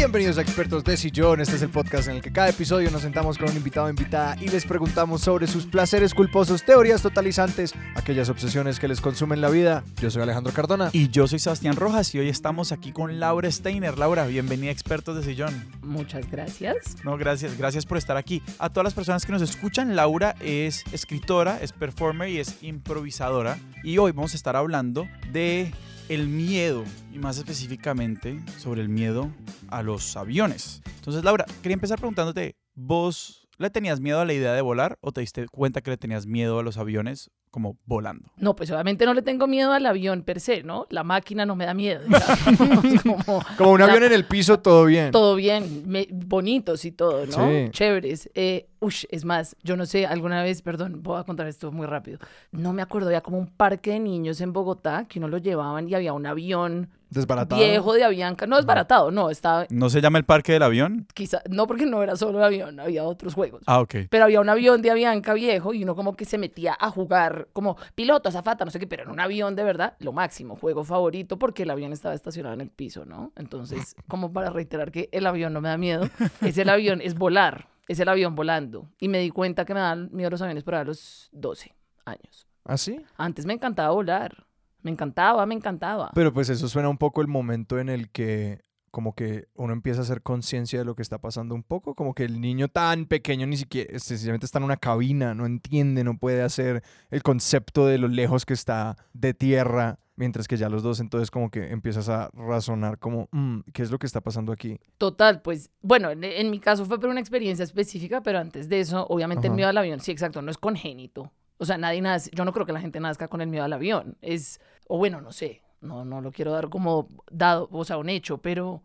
[0.00, 1.42] Bienvenidos a Expertos de Sillón.
[1.42, 3.90] Este es el podcast en el que cada episodio nos sentamos con un invitado o
[3.90, 9.42] invitada y les preguntamos sobre sus placeres culposos, teorías totalizantes, aquellas obsesiones que les consumen
[9.42, 9.84] la vida.
[10.00, 10.88] Yo soy Alejandro Cardona.
[10.94, 13.98] Y yo soy Sebastián Rojas y hoy estamos aquí con Laura Steiner.
[13.98, 15.68] Laura, bienvenida a Expertos de Sillón.
[15.82, 16.96] Muchas gracias.
[17.04, 18.42] No, gracias, gracias por estar aquí.
[18.58, 23.58] A todas las personas que nos escuchan, Laura es escritora, es performer y es improvisadora.
[23.84, 25.74] Y hoy vamos a estar hablando de
[26.10, 29.30] el miedo y más específicamente sobre el miedo
[29.68, 30.82] a los aviones.
[30.96, 35.12] Entonces, Laura, quería empezar preguntándote, ¿vos le tenías miedo a la idea de volar o
[35.12, 38.28] te diste cuenta que le tenías miedo a los aviones como volando?
[38.38, 40.86] No, pues obviamente no le tengo miedo al avión per se, ¿no?
[40.90, 42.00] La máquina no me da miedo.
[43.02, 45.10] como, Como un la- avión en el piso, todo bien.
[45.12, 47.32] Todo bien, me- bonitos y todo, ¿no?
[47.50, 47.68] Sí.
[47.70, 48.30] Chéveres.
[48.34, 51.86] Eh, ush, es más, yo no sé, alguna vez, perdón, voy a contar esto muy
[51.86, 52.18] rápido.
[52.50, 55.88] No me acuerdo, había como un parque de niños en Bogotá que uno lo llevaban
[55.88, 57.60] y había un avión Desbaratado.
[57.60, 58.46] viejo de Avianca.
[58.46, 61.06] No es baratado, no, estaba ¿No se llama el parque del avión?
[61.12, 63.62] quizá, no porque no era solo el avión, había otros juegos.
[63.66, 63.94] Ah, ok.
[64.08, 67.48] Pero había un avión de Avianca viejo y uno como que se metía a jugar
[67.52, 70.84] como piloto, azafata, no sé qué, pero en un avión de verdad, lo máximo, juego
[70.84, 73.32] favorito porque el avión estaba estacionado en el piso, ¿no?
[73.36, 76.08] Entonces, como para reiterar que el avión no me da miedo,
[76.42, 78.88] es el avión, es volar, es el avión volando.
[79.00, 81.74] Y me di cuenta que me dan miedo los aviones por a los 12
[82.04, 82.46] años.
[82.64, 83.04] ¿Ah, sí?
[83.16, 84.46] Antes me encantaba volar,
[84.80, 86.12] me encantaba, me encantaba.
[86.14, 88.60] Pero pues eso suena un poco el momento en el que
[88.92, 92.14] como que uno empieza a hacer conciencia de lo que está pasando un poco, como
[92.14, 96.16] que el niño tan pequeño ni siquiera, sencillamente está en una cabina, no entiende, no
[96.16, 100.82] puede hacer el concepto de lo lejos que está de tierra, mientras que ya los
[100.82, 104.52] dos entonces como que empiezas a razonar como, "Mm, ¿qué es lo que está pasando
[104.52, 104.78] aquí?
[104.98, 108.80] Total, pues, bueno, en, en mi caso fue por una experiencia específica, pero antes de
[108.80, 111.32] eso, obviamente el miedo al avión, sí, exacto, no es congénito.
[111.56, 113.72] O sea, nadie nace, yo no creo que la gente nazca con el miedo al
[113.72, 114.16] avión.
[114.20, 118.10] Es, o bueno, no sé, no, no lo quiero dar como dado, o sea, un
[118.10, 118.82] hecho, pero,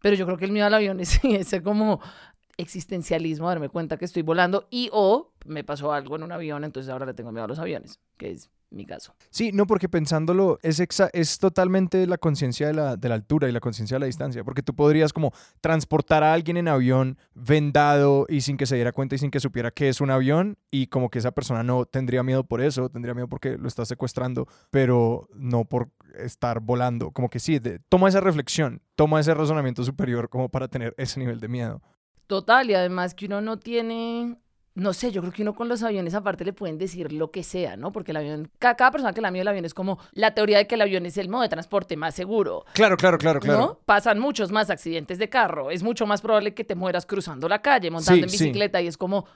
[0.00, 2.00] pero yo creo que el miedo al avión es ese como
[2.58, 6.90] existencialismo, darme cuenta que estoy volando y o me pasó algo en un avión, entonces
[6.90, 9.14] ahora le tengo miedo a los aviones, que es mi caso.
[9.30, 13.48] Sí, no, porque pensándolo es, exa- es totalmente la conciencia de la, de la altura
[13.48, 17.16] y la conciencia de la distancia, porque tú podrías como transportar a alguien en avión
[17.34, 20.58] vendado y sin que se diera cuenta y sin que supiera que es un avión
[20.70, 23.88] y como que esa persona no tendría miedo por eso, tendría miedo porque lo estás
[23.88, 29.32] secuestrando, pero no por estar volando, como que sí, de- toma esa reflexión, toma ese
[29.34, 31.82] razonamiento superior como para tener ese nivel de miedo.
[32.26, 34.36] Total, y además que uno no tiene,
[34.76, 37.42] no sé, yo creo que uno con los aviones aparte le pueden decir lo que
[37.42, 37.90] sea, ¿no?
[37.92, 40.32] Porque el avión, ca- cada, persona que le da miedo al avión es como la
[40.34, 43.40] teoría de que el avión es el modo de transporte más seguro, Claro, claro, claro,
[43.40, 43.58] claro.
[43.58, 43.80] ¿no?
[43.84, 47.60] Pasan muchos más accidentes de carro, es mucho más probable que te mueras cruzando la
[47.62, 48.44] calle, montando Sí, en sí.
[48.44, 49.26] bicicleta, y es como,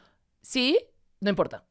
[0.43, 0.79] sí,
[1.21, 1.65] no importa,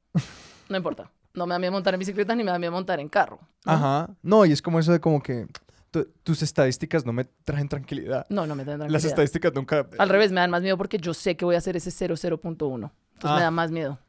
[0.68, 1.12] no importa.
[1.35, 3.40] No me da miedo montar en bicicleta ni me da miedo montar en carro.
[3.66, 3.72] ¿no?
[3.72, 4.09] Ajá.
[4.24, 5.46] No, y es como eso de como que
[5.91, 8.25] tu- tus estadísticas no me traen tranquilidad.
[8.29, 9.06] No, no me Las tranquilidad.
[9.06, 9.88] estadísticas nunca...
[10.00, 12.91] Al revés, me dan más miedo porque yo sé que voy a hacer ese 00.1.
[13.19, 13.35] Entonces Ah.
[13.35, 14.00] me da más miedo.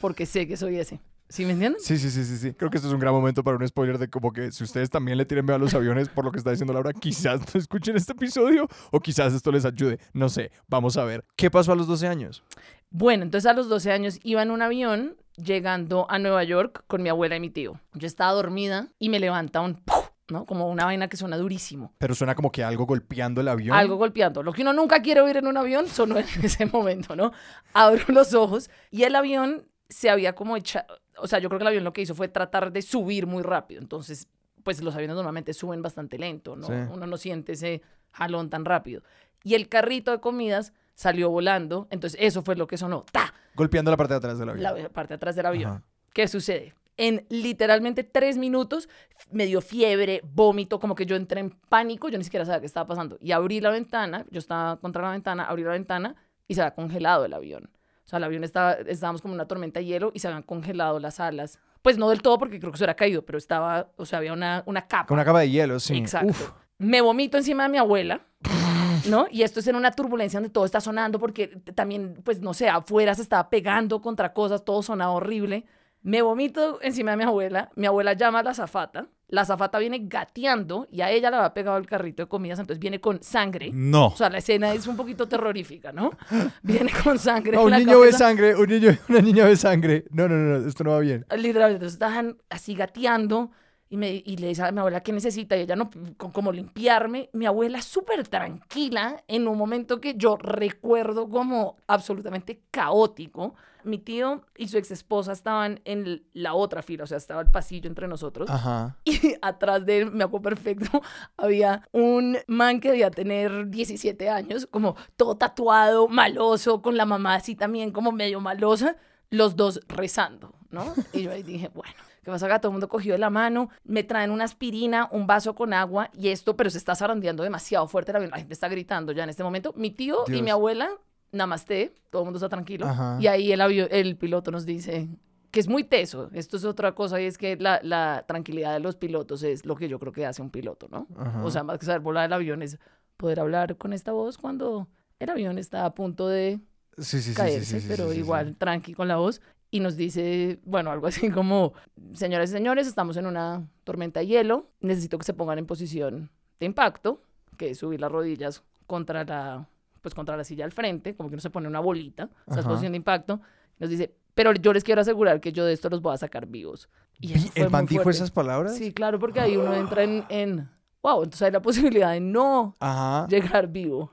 [0.00, 1.00] Porque sé que soy ese.
[1.28, 1.80] ¿Sí me entienden?
[1.80, 2.52] Sí, sí, sí, sí, sí.
[2.52, 4.90] Creo que esto es un gran momento para un spoiler de como que si ustedes
[4.90, 7.58] también le tienen miedo a los aviones por lo que está diciendo Laura, quizás no
[7.58, 9.98] escuchen este episodio o quizás esto les ayude.
[10.12, 11.24] No sé, vamos a ver.
[11.36, 12.44] ¿Qué pasó a los 12 años?
[12.90, 17.02] Bueno, entonces a los 12 años iba en un avión llegando a Nueva York con
[17.02, 17.80] mi abuela y mi tío.
[17.94, 20.01] Yo estaba dormida y me levanta un ¡puf!
[20.28, 20.46] ¿No?
[20.46, 21.94] Como una vaina que suena durísimo.
[21.98, 23.76] Pero suena como que algo golpeando el avión.
[23.76, 24.42] Algo golpeando.
[24.42, 27.32] Lo que uno nunca quiere oír en un avión sonó en ese momento, ¿no?
[27.72, 30.86] Abro los ojos y el avión se había como echado,
[31.18, 33.42] o sea, yo creo que el avión lo que hizo fue tratar de subir muy
[33.42, 33.80] rápido.
[33.80, 34.28] Entonces,
[34.62, 36.66] pues los aviones normalmente suben bastante lento, ¿no?
[36.66, 36.72] Sí.
[36.90, 39.02] Uno no siente ese jalón tan rápido.
[39.44, 43.04] Y el carrito de comidas salió volando, entonces eso fue lo que sonó.
[43.10, 43.34] ¡Ta!
[43.54, 44.62] Golpeando la parte de atrás del avión.
[44.62, 45.70] La parte de atrás del avión.
[45.72, 45.82] Ajá.
[46.12, 46.74] ¿Qué sucede?
[46.96, 48.88] En literalmente tres minutos
[49.30, 52.66] me dio fiebre, vómito, como que yo entré en pánico, yo ni siquiera sabía qué
[52.66, 53.16] estaba pasando.
[53.20, 56.16] Y abrí la ventana, yo estaba contra la ventana, abrí la ventana
[56.46, 57.70] y se había congelado el avión.
[58.04, 60.42] O sea, el avión estaba, estábamos como en una tormenta de hielo y se habían
[60.42, 61.58] congelado las alas.
[61.80, 64.32] Pues no del todo porque creo que se hubiera caído, pero estaba, o sea, había
[64.32, 65.12] una, una capa.
[65.14, 65.96] Una capa de hielo, sí.
[65.96, 66.30] Exacto.
[66.30, 66.50] Uf.
[66.78, 68.20] Me vomito encima de mi abuela,
[69.08, 69.26] ¿no?
[69.30, 72.68] Y esto es en una turbulencia donde todo está sonando porque también, pues no sé,
[72.68, 75.64] afuera se estaba pegando contra cosas, todo sonaba horrible.
[76.02, 80.00] Me vomito encima de mi abuela, mi abuela llama a la zafata, la zafata viene
[80.02, 83.70] gateando y a ella le había pegado el carrito de comidas, entonces viene con sangre.
[83.72, 84.08] No.
[84.08, 86.10] O sea, la escena es un poquito terrorífica, ¿no?
[86.62, 87.52] Viene con sangre.
[87.52, 90.04] No, un la niño ve sangre, un niño, una niña ve sangre.
[90.10, 91.24] No, no, no, esto no va bien.
[91.34, 93.52] Literalmente, entonces estaban así gateando
[93.92, 96.50] y, me, y le dice a mi abuela qué necesita y ella no, co- como
[96.50, 97.28] limpiarme.
[97.34, 103.54] Mi abuela súper tranquila en un momento que yo recuerdo como absolutamente caótico.
[103.84, 107.50] Mi tío y su ex esposa estaban en la otra fila, o sea, estaba el
[107.50, 108.48] pasillo entre nosotros.
[108.48, 108.96] Ajá.
[109.04, 111.02] Y atrás de él, me acuerdo perfecto,
[111.36, 117.34] había un man que debía tener 17 años, como todo tatuado, maloso, con la mamá
[117.34, 118.96] así también como medio malosa,
[119.30, 120.94] los dos rezando, ¿no?
[121.12, 121.92] Y yo ahí dije, bueno,
[122.22, 122.60] ¿qué pasa acá?
[122.60, 126.10] Todo el mundo cogió de la mano, me traen una aspirina, un vaso con agua
[126.16, 129.30] y esto, pero se está zarandeando demasiado fuerte, la, la gente está gritando ya en
[129.30, 129.72] este momento.
[129.76, 130.90] Mi tío y mi abuela,
[131.32, 132.86] namaste, todo el mundo está tranquilo.
[132.86, 133.18] Ajá.
[133.20, 135.08] Y ahí el, avio- el piloto nos dice,
[135.50, 136.30] que es muy teso.
[136.32, 139.76] Esto es otra cosa y es que la, la tranquilidad de los pilotos es lo
[139.76, 141.06] que yo creo que hace un piloto, ¿no?
[141.16, 141.44] Ajá.
[141.44, 142.78] O sea, más que saber volar el avión es
[143.16, 146.60] poder hablar con esta voz cuando el avión está a punto de
[146.98, 149.40] Sí, sí, caerse, sí, pero igual tranqui con la voz.
[149.72, 151.72] Y nos dice, bueno, algo así como,
[152.12, 156.30] señoras y señores, estamos en una tormenta de hielo, necesito que se pongan en posición
[156.60, 157.22] de impacto,
[157.56, 159.66] que es subir las rodillas contra la,
[160.02, 162.66] pues contra la silla al frente, como que uno se pone una bolita, esa es
[162.66, 163.40] posición de impacto.
[163.78, 166.46] Nos dice, pero yo les quiero asegurar que yo de esto los voy a sacar
[166.46, 166.90] vivos.
[167.18, 168.76] Y ¿El man dijo esas palabras?
[168.76, 170.68] Sí, claro, porque ahí uno entra en, en,
[171.02, 173.26] wow, entonces hay la posibilidad de no Ajá.
[173.28, 174.12] llegar vivo.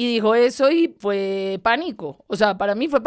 [0.00, 2.24] Y dijo eso y fue pánico.
[2.26, 3.00] O sea, para mí fue,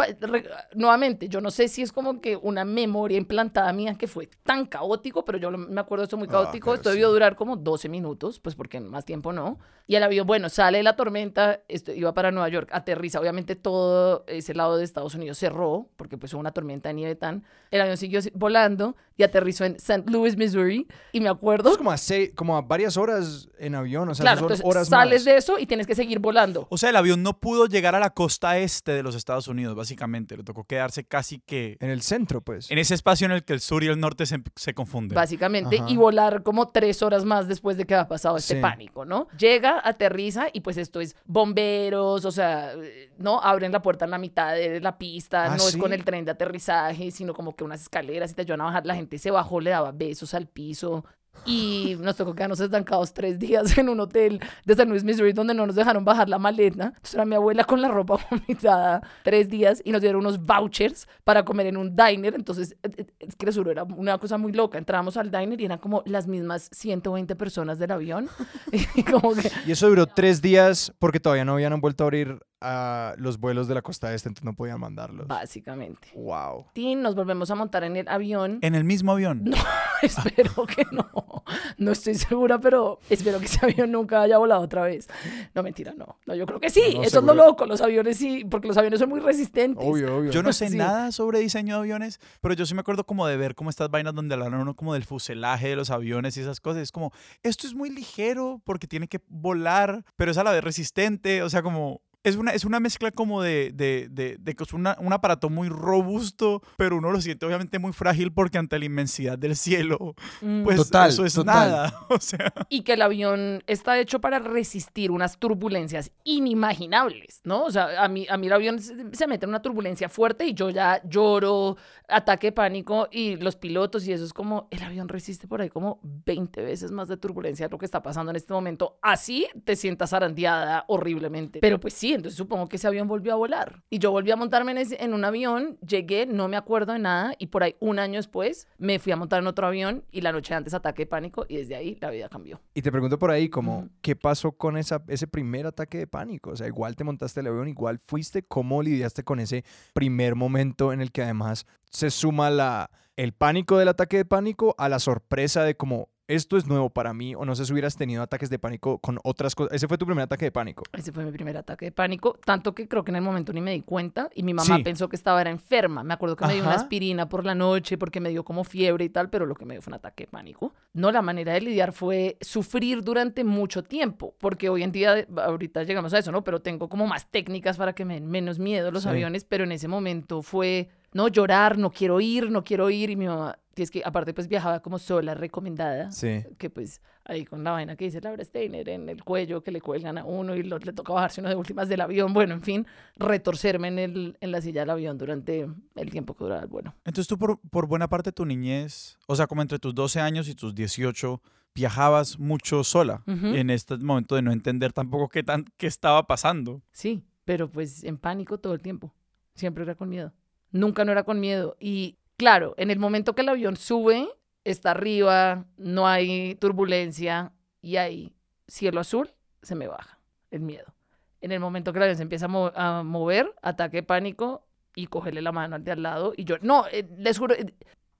[0.74, 4.66] nuevamente, yo no sé si es como que una memoria implantada mía que fue tan
[4.66, 6.66] caótico, pero yo me acuerdo esto muy Ah, caótico.
[6.66, 6.94] pero esto sí.
[6.96, 9.58] debió durar como 12 minutos, pues porque más tiempo no.
[9.86, 13.20] Y el avión, bueno, sale de la tormenta, esto, iba para Nueva York, aterriza.
[13.20, 17.14] Obviamente todo ese lado de Estados Unidos cerró, porque pues hubo una tormenta de nieve
[17.16, 17.44] tan...
[17.70, 20.04] El avión siguió si- volando y aterrizó en St.
[20.10, 20.86] Louis, Missouri.
[21.12, 21.70] Y me acuerdo...
[21.72, 24.88] Es como a, seis- como a varias horas en avión, o sea, claro, entonces horas
[24.88, 25.24] sales más.
[25.26, 26.66] de eso y tienes que seguir volando.
[26.70, 29.74] O sea, el avión no pudo llegar a la costa este de los Estados Unidos,
[29.74, 30.36] básicamente.
[30.36, 32.70] Le tocó quedarse casi que En el centro, pues.
[32.70, 35.14] en ese espacio en el que el sur y el norte se, se confunden.
[35.14, 35.90] básicamente, Ajá.
[35.90, 38.60] y volar como tres horas más después de que ha pasado este Sí.
[38.60, 39.28] pánico, ¿no?
[39.38, 42.72] Llega, aterriza y pues esto es bomberos, o sea,
[43.18, 43.40] ¿no?
[43.40, 46.24] Abren la puerta en la mitad de la pista, ¿Ah, no es con el tren
[46.24, 48.86] de aterrizaje, sino como que unas escaleras y te ayudan a bajar.
[48.86, 51.04] La gente se bajó, le daba besos al piso.
[51.46, 54.88] Y nos tocó quedarnos estancados tres días en un hotel de St.
[54.88, 56.86] Louis, Missouri, donde no nos dejaron bajar la maleta.
[56.86, 61.06] Entonces era mi abuela con la ropa vomitada tres días y nos dieron unos vouchers
[61.24, 62.34] para comer en un diner.
[62.34, 64.78] Entonces, eh, eh, es que les juro, era una cosa muy loca.
[64.78, 68.28] Entramos al diner y eran como las mismas 120 personas del avión.
[68.94, 72.38] y como que Y eso duró tres días porque todavía no habían vuelto a abrir
[72.64, 75.26] a los vuelos de la costa este, entonces no podían mandarlos.
[75.28, 76.08] Básicamente.
[76.14, 76.66] Wow.
[76.72, 78.58] Tin, nos volvemos a montar en el avión.
[78.62, 79.52] En el mismo avión.
[80.02, 81.23] espero que no.
[81.78, 85.08] No estoy segura, pero espero que ese avión nunca haya volado otra vez.
[85.54, 86.18] No, mentira, no.
[86.26, 86.80] No, yo creo que sí.
[86.94, 87.34] No, Eso es lo seguro.
[87.46, 87.66] loco.
[87.66, 89.84] Los aviones sí, porque los aviones son muy resistentes.
[89.86, 90.30] Obvio, obvio.
[90.30, 90.76] Yo no sé Sí.
[90.76, 93.90] nada sobre diseño de aviones, pero yo sí me acuerdo como de ver como estas
[93.90, 96.82] vainas donde hablan uno como del fuselaje de los aviones y esas cosas.
[96.82, 97.12] Es como,
[97.42, 101.42] esto es muy ligero porque tiene que volar, pero es a la vez resistente.
[101.42, 102.00] O sea, como...
[102.24, 105.50] Es una, es una mezcla como de, de, de, de que es una- un aparato
[105.50, 110.14] muy robusto, pero uno lo siente obviamente muy frágil porque ante la inmensidad del cielo,
[110.40, 110.64] Mm.
[110.64, 111.54] pues Total, eso es total.
[111.70, 111.94] nada.
[112.08, 117.64] O sea, y que el avión está hecho para resistir unas turbulencias inimaginables, ¿no?
[117.64, 120.54] O sea, a mí, a mí el avión se mete en una turbulencia fuerte y
[120.54, 121.76] yo ya lloro,
[122.08, 125.68] ataque de pánico y los pilotos y eso es como, el avión resiste por ahí
[125.68, 128.98] como 20 veces más de turbulencia de lo que está pasando en este momento.
[129.02, 131.58] Así te sientas arandeada horriblemente.
[131.60, 133.82] Pero pues sí, entonces supongo que ese avión volvió a volar.
[133.90, 136.98] Y yo volví a montarme en, ese- en un avión, llegué, no me acuerdo de
[136.98, 140.20] nada y por ahí un año después me fui a montar en otro avión y
[140.20, 142.60] la noche antes ataque de pánico y desde ahí la vida cambió.
[142.74, 143.88] Y te pregunto por ahí, como.
[144.00, 146.50] ¿qué pasó con esa, ese primer ataque de pánico?
[146.50, 150.92] O sea, igual te montaste el avión, igual fuiste, ¿cómo lidiaste con ese primer momento
[150.92, 154.98] en el que además se suma la, el pánico del ataque de pánico a la
[154.98, 158.48] sorpresa de como, esto es nuevo para mí, o no sé si hubieras tenido ataques
[158.50, 159.74] de pánico con otras cosas.
[159.74, 160.82] Ese fue tu primer ataque de pánico.
[160.92, 163.60] Ese fue mi primer ataque de pánico, tanto que creo que en el momento ni
[163.60, 164.82] me di cuenta y mi mamá Sí.
[164.82, 166.02] pensó que estaba era enferma.
[166.02, 169.04] Me acuerdo que me dio una aspirina por la noche porque me dio como fiebre
[169.04, 170.72] y tal, pero lo que me dio fue un ataque de pánico.
[170.94, 175.82] No, la manera de lidiar fue sufrir durante mucho tiempo, porque hoy en día, ahorita
[175.82, 176.42] llegamos a eso, ¿no?
[176.44, 179.08] Pero tengo como más técnicas para que me den menos miedo los Sí.
[179.10, 183.16] aviones, pero en ese momento fue, no, llorar, no quiero ir, no quiero ir y
[183.16, 186.42] mi mamá, es que aparte pues viajaba como sola, recomendada Sí.
[186.58, 189.80] que pues ahí con la vaina que dice Laura Steiner en el cuello que le
[189.80, 192.62] cuelgan a uno y lo- le toca bajarse uno de últimas del avión, bueno, en
[192.62, 195.66] fin, retorcerme en, el, en la silla del avión durante
[195.96, 196.94] el tiempo que duraba el vuelo.
[197.04, 200.20] Entonces tú por, por buena parte de tu niñez, o sea, como entre tus 12
[200.20, 201.40] años y tus 18,
[201.74, 206.82] viajabas mucho sola en este momento de no entender tampoco qué, tan, qué estaba pasando.
[206.92, 209.12] Sí, pero pues en pánico todo el tiempo,
[209.56, 210.32] siempre era con miedo,
[210.74, 214.28] nunca no era con miedo y claro, en el momento que el avión sube,
[214.64, 218.34] está arriba, no hay turbulencia y hay
[218.66, 219.30] cielo azul,
[219.62, 220.18] se me baja
[220.50, 220.92] el miedo.
[221.40, 224.66] En el momento que el avión se empieza a, a mover, ataque pánico
[224.96, 226.32] y cogerle la mano al de al lado.
[226.36, 227.72] Y yo, no, eh, les juro, eh,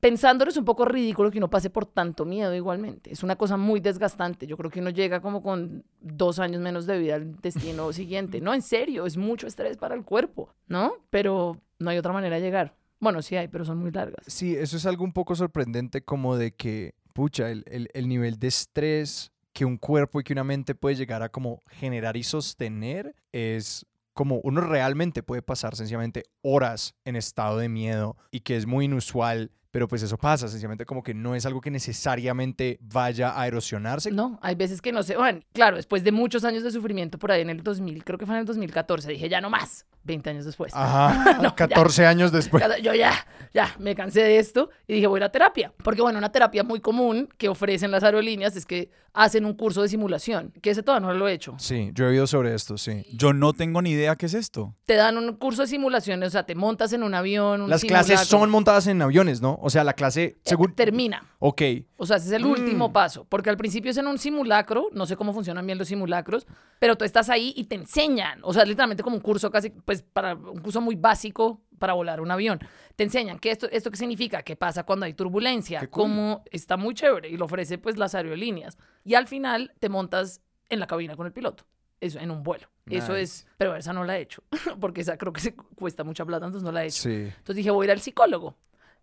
[0.04, 3.10] pensándolo es un poco ridículo que uno pase por tanto miedo igualmente.
[3.10, 4.46] Es una cosa muy desgastante.
[4.46, 8.42] Yo creo que uno llega como con dos años menos de vida al destino siguiente.
[8.42, 10.92] No, en serio, es mucho estrés para el cuerpo, ¿no?
[11.08, 12.74] Pero no hay otra manera de llegar.
[13.00, 14.22] Bueno, sí hay, pero son muy largas.
[14.26, 18.38] Sí, eso es algo un poco sorprendente como de que, pucha, el, el- el nivel
[18.38, 22.24] de estrés que un cuerpo y que una mente puede llegar a como generar y
[22.24, 28.56] sostener es como uno realmente puede pasar sencillamente horas en estado de miedo y que
[28.58, 32.78] es muy inusual, pero pues eso pasa, sencillamente como que no es algo que necesariamente
[32.80, 34.12] vaya a erosionarse.
[34.12, 35.44] No, hay veces que no se van.
[35.52, 38.36] Claro, después de muchos años de sufrimiento por ahí en el 2000, creo que fue
[38.36, 40.72] en el 2014, dije ya no más, 20 años después.
[40.76, 41.54] Ajá, No, ya.
[41.56, 42.62] 14 años después.
[42.84, 45.72] Yo ya, ya, me cansé de esto y dije voy a ir a terapia.
[45.82, 49.80] Porque bueno, una terapia muy común que ofrecen las aerolíneas es que hacen un curso
[49.80, 51.54] de simulación, que ese todavía no lo he hecho.
[51.58, 53.06] Sí, yo he oído sobre esto, sí.
[53.12, 54.74] Yo no tengo ni idea qué es esto.
[54.84, 57.84] Te dan un curso de simulación, o sea, te montas en un avión, un Las
[57.84, 59.58] clases son montadas en aviones, ¿no?
[59.66, 60.74] O sea, la clase, Eh, según...
[60.74, 61.24] Termina.
[61.38, 61.62] Ok,
[61.96, 62.92] O sea, ese es el último Mm.
[62.92, 66.46] paso, porque al principio es en un simulacro, no sé cómo funcionan bien los simulacros,
[66.78, 70.02] pero tú estás ahí y te enseñan, o sea, literalmente como un curso casi, pues
[70.02, 72.60] para un curso muy básico para volar un avión.
[72.96, 75.88] Te enseñan qué esto, esto qué significa, qué pasa cuando hay turbulencia, cool.
[75.90, 78.76] cómo está muy chévere y lo ofrece pues las aerolíneas.
[79.02, 81.64] Y al final te montas en la cabina con el piloto.
[82.00, 82.68] Eso, en un vuelo.
[82.86, 84.42] Eso es, pero esa no la he hecho,
[84.80, 87.02] porque esa creo que se cuesta mucha plata, entonces no la he hecho.
[87.04, 87.14] sí.
[87.14, 88.56] Entonces dije, voy a ir al psicólogo.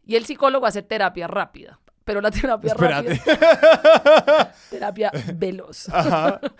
[0.06, 1.80] Y el psicólogo hace terapia rápida.
[2.04, 3.22] Pero la terapia Espérate.
[3.26, 5.88] rápida, terapia veloz.
[5.90, 6.42] Ajá.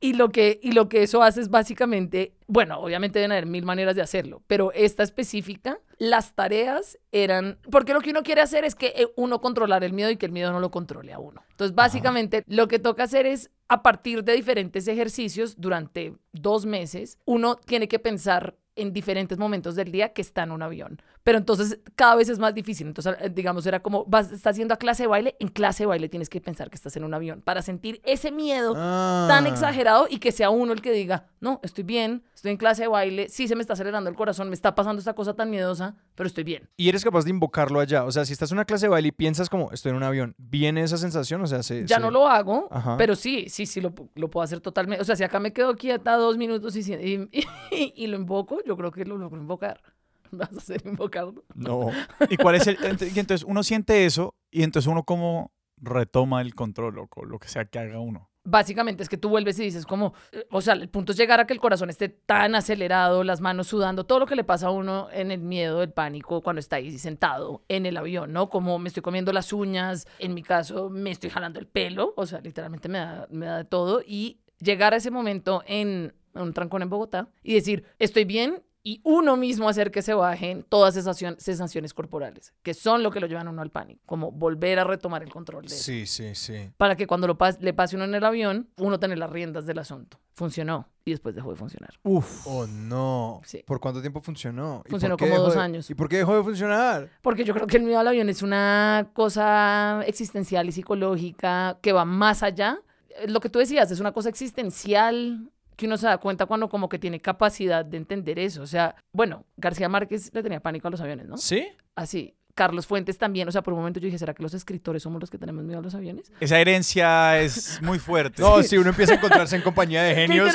[0.00, 3.64] Y lo, que, y lo que eso hace es básicamente, bueno, obviamente deben haber mil
[3.64, 8.66] maneras de hacerlo, pero esta específica, las tareas eran, porque lo que uno quiere hacer
[8.66, 11.18] es que eh, uno controlar el miedo y que el miedo no lo controle a
[11.18, 11.42] uno.
[11.48, 17.18] Entonces, básicamente, lo que toca hacer es, a partir de diferentes ejercicios, durante dos meses,
[17.24, 21.00] uno tiene que pensar en diferentes momentos del día que está en un avión.
[21.24, 22.86] Pero entonces cada vez es más difícil.
[22.86, 25.86] Entonces, eh, digamos, era como, vas, estás yendo a clase de baile, en clase de
[25.86, 29.48] baile tienes que pensar que estás en un avión para sentir ese miedo tan Ah.
[29.48, 32.88] exagerado y que sea uno el que diga, no, estoy bien, estoy en clase de
[32.88, 35.96] baile, sí se me está acelerando el corazón, me está pasando esta cosa tan miedosa,
[36.14, 36.68] pero estoy bien.
[36.76, 38.04] Y eres capaz de invocarlo allá.
[38.04, 40.02] O sea, si estás en una clase de baile y piensas como estoy en un
[40.02, 41.40] avión, ¿viene esa sensación?
[41.40, 42.96] O sea, se, Ya se- no lo hago, Ajá.
[42.98, 45.00] pero sí, sí, sí, lo, lo puedo hacer totalmente.
[45.00, 46.80] O sea, si acá me quedo quieta dos minutos y,
[47.32, 49.80] y- y lo invoco, yo creo que lo logro invocar.
[50.30, 51.44] ¿Vas a hacer invocarlo?
[51.54, 51.90] No.
[52.30, 52.78] ¿Y cuál es el...?
[52.82, 57.48] y entonces uno siente eso y entonces uno como retoma el control o lo que
[57.48, 58.30] sea que haga uno.
[58.46, 60.12] Básicamente es que tú vuelves y dices como,
[60.50, 63.68] o sea, el punto es llegar a que el corazón esté tan acelerado, las manos
[63.68, 66.76] sudando, todo lo que le pasa a uno en el miedo, el pánico, cuando está
[66.76, 68.50] ahí sentado en el avión, ¿no?
[68.50, 72.26] Como me estoy comiendo las uñas, en mi caso me estoy jalando el pelo, o
[72.26, 76.52] sea, literalmente me da, me da de todo, y llegar a ese momento en un
[76.52, 80.94] trancón en Bogotá y decir, estoy bien, y uno mismo hacer que se bajen todas
[80.96, 84.30] esas sensacion- sensaciones corporales, que son lo que lo llevan a uno al pánico, como
[84.30, 86.70] volver a retomar el control de eso Sí, sí, sí.
[86.76, 89.64] para que cuando lo pas- le pase uno en el avión, uno tenga las riendas
[89.64, 90.20] del asunto.
[90.34, 91.90] Funcionó y después dejó de funcionar.
[92.02, 92.46] Uf.
[92.46, 93.40] Oh, no.
[93.44, 93.62] Sí.
[93.66, 94.78] ¿Por cuánto tiempo funcionó?
[94.80, 95.88] ¿Y por Funcionó como dos de- años.
[95.88, 97.08] ¿Y por qué dejó de funcionar?
[97.22, 101.92] Porque yo creo que el miedo al avión es una cosa existencial y psicológica que
[101.92, 102.80] va más allá.
[103.28, 106.88] Lo que tú decías, es una cosa existencial que uno se da cuenta cuando como
[106.88, 108.62] que tiene capacidad de entender eso.
[108.62, 111.36] O sea, bueno, García Márquez le tenía pánico a los aviones, ¿no?
[111.36, 111.68] ¿Sí?
[111.94, 112.34] Así.
[112.54, 115.20] Carlos Fuentes también, o sea, por un momento yo dije, ¿será que los escritores somos
[115.20, 116.30] los que tenemos miedo a los aviones?
[116.40, 118.40] Esa herencia es muy fuerte.
[118.40, 120.54] No, si uno empieza a encontrarse en compañía de genios.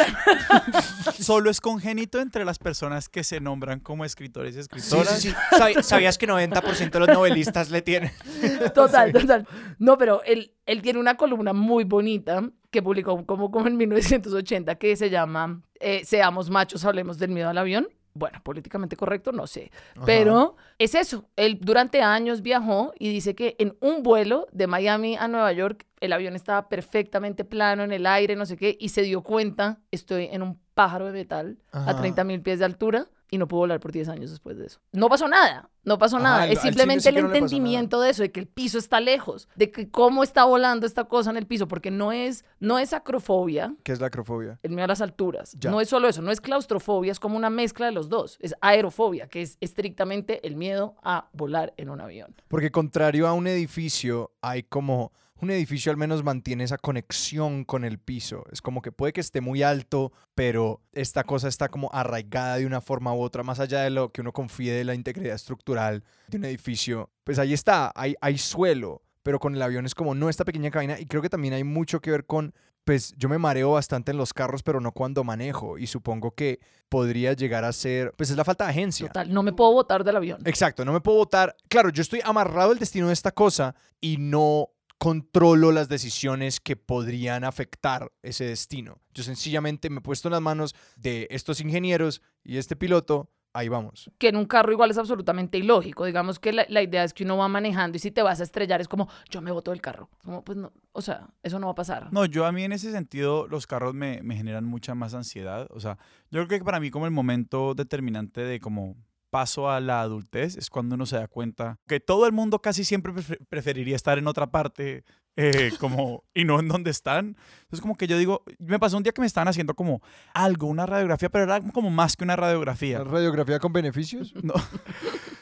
[1.20, 5.20] Solo es congénito entre las personas que se nombran como escritores y Sí, escritoras.
[5.22, 5.36] sí, sí.
[5.58, 8.12] Sabi- ¿Sabías que 90% de los novelistas le tienen?
[8.74, 9.48] Total, total.
[9.77, 14.75] No, pero él, él tiene una columna muy bonita que publicó como, como en 1980
[14.75, 17.88] que se llama eh, Seamos machos, hablemos del miedo al avión.
[18.19, 19.71] Bueno, políticamente correcto, no sé.
[20.05, 21.29] Pero es eso.
[21.38, 25.85] Él durante años viajó y dice que en un vuelo de Miami a Nueva York,
[26.01, 29.79] el avión estaba perfectamente plano en el aire, no sé qué, y se dio cuenta,
[29.91, 31.91] estoy en un pájaro de metal Ajá.
[31.91, 34.65] a 30 mil pies de altura y no pudo volar por 10 años después de
[34.65, 34.79] eso.
[34.91, 36.41] No pasó nada, no pasó Ajá, nada.
[36.43, 39.71] al- es simplemente el no entendimiento de eso, de que el piso está lejos, de
[39.71, 43.75] que cómo está volando esta cosa en el piso, porque no es, no es acrofobia,
[43.83, 44.59] ¿Qué es la acrofobia?
[44.63, 45.55] el miedo a las alturas.
[45.59, 45.69] Ya.
[45.71, 48.38] No es solo eso, no es claustrofobia, es como una mezcla de los dos.
[48.41, 52.36] Es aerofobia, que es estrictamente el miedo a volar en un avión.
[52.48, 55.12] Porque contrario a un edificio, hay como...
[55.41, 58.43] Un edificio al menos mantiene esa conexión con el piso.
[58.51, 62.65] Es como que puede que esté muy alto, pero esta cosa está como arraigada de
[62.65, 66.03] una forma u otra, más allá de lo que uno confíe de la integridad estructural
[66.27, 67.10] de un edificio.
[67.24, 69.01] Pues ahí está, hay, hay suelo.
[69.24, 71.63] pero con el avión es como no esta pequeña cabina y creo que también hay
[71.63, 72.53] mucho que ver con
[72.86, 76.60] pues yo me mareo bastante en los carros, pero no cuando manejo y supongo que
[76.88, 79.08] podría llegar a ser pues es la falta de agencia.
[79.08, 80.41] Total, no me puedo botar del avión.
[80.46, 81.55] Exacto, no me puedo votar.
[81.67, 84.69] Claro, yo estoy amarrado al destino de esta cosa y no
[85.00, 89.00] controlo las decisiones que podrían afectar ese destino.
[89.13, 93.32] Yo sencillamente me he puesto en las manos de estos ingenieros y este piloto.
[93.51, 94.12] Ahí vamos.
[94.20, 96.06] Que en un carro igual es absolutamente ilógico.
[96.06, 98.44] Digamos que la, la idea es que uno va manejando y si te vas a
[98.44, 100.10] estrellar es como, yo me boto del carro.
[100.24, 102.13] Como, pues no, o sea, eso no va a pasar.
[102.13, 105.68] No, yo a mí en ese sentido los carros me, me generan mucha más ansiedad.
[105.72, 105.98] O sea,
[106.29, 108.98] yo creo que para mí como el momento determinante de como
[109.29, 112.83] paso a la adultez es cuando uno se da cuenta que todo el mundo casi
[112.83, 115.03] siempre prefe- preferiría estar en otra parte
[115.36, 117.38] eh, como y no en donde están.
[117.62, 120.01] Entonces como que yo digo, me pasó un día que me estaban haciendo como
[120.33, 123.03] algo, una radiografía, pero era como más que una radiografía.
[123.03, 124.33] ¿Radiografía con beneficios?
[124.43, 124.53] No.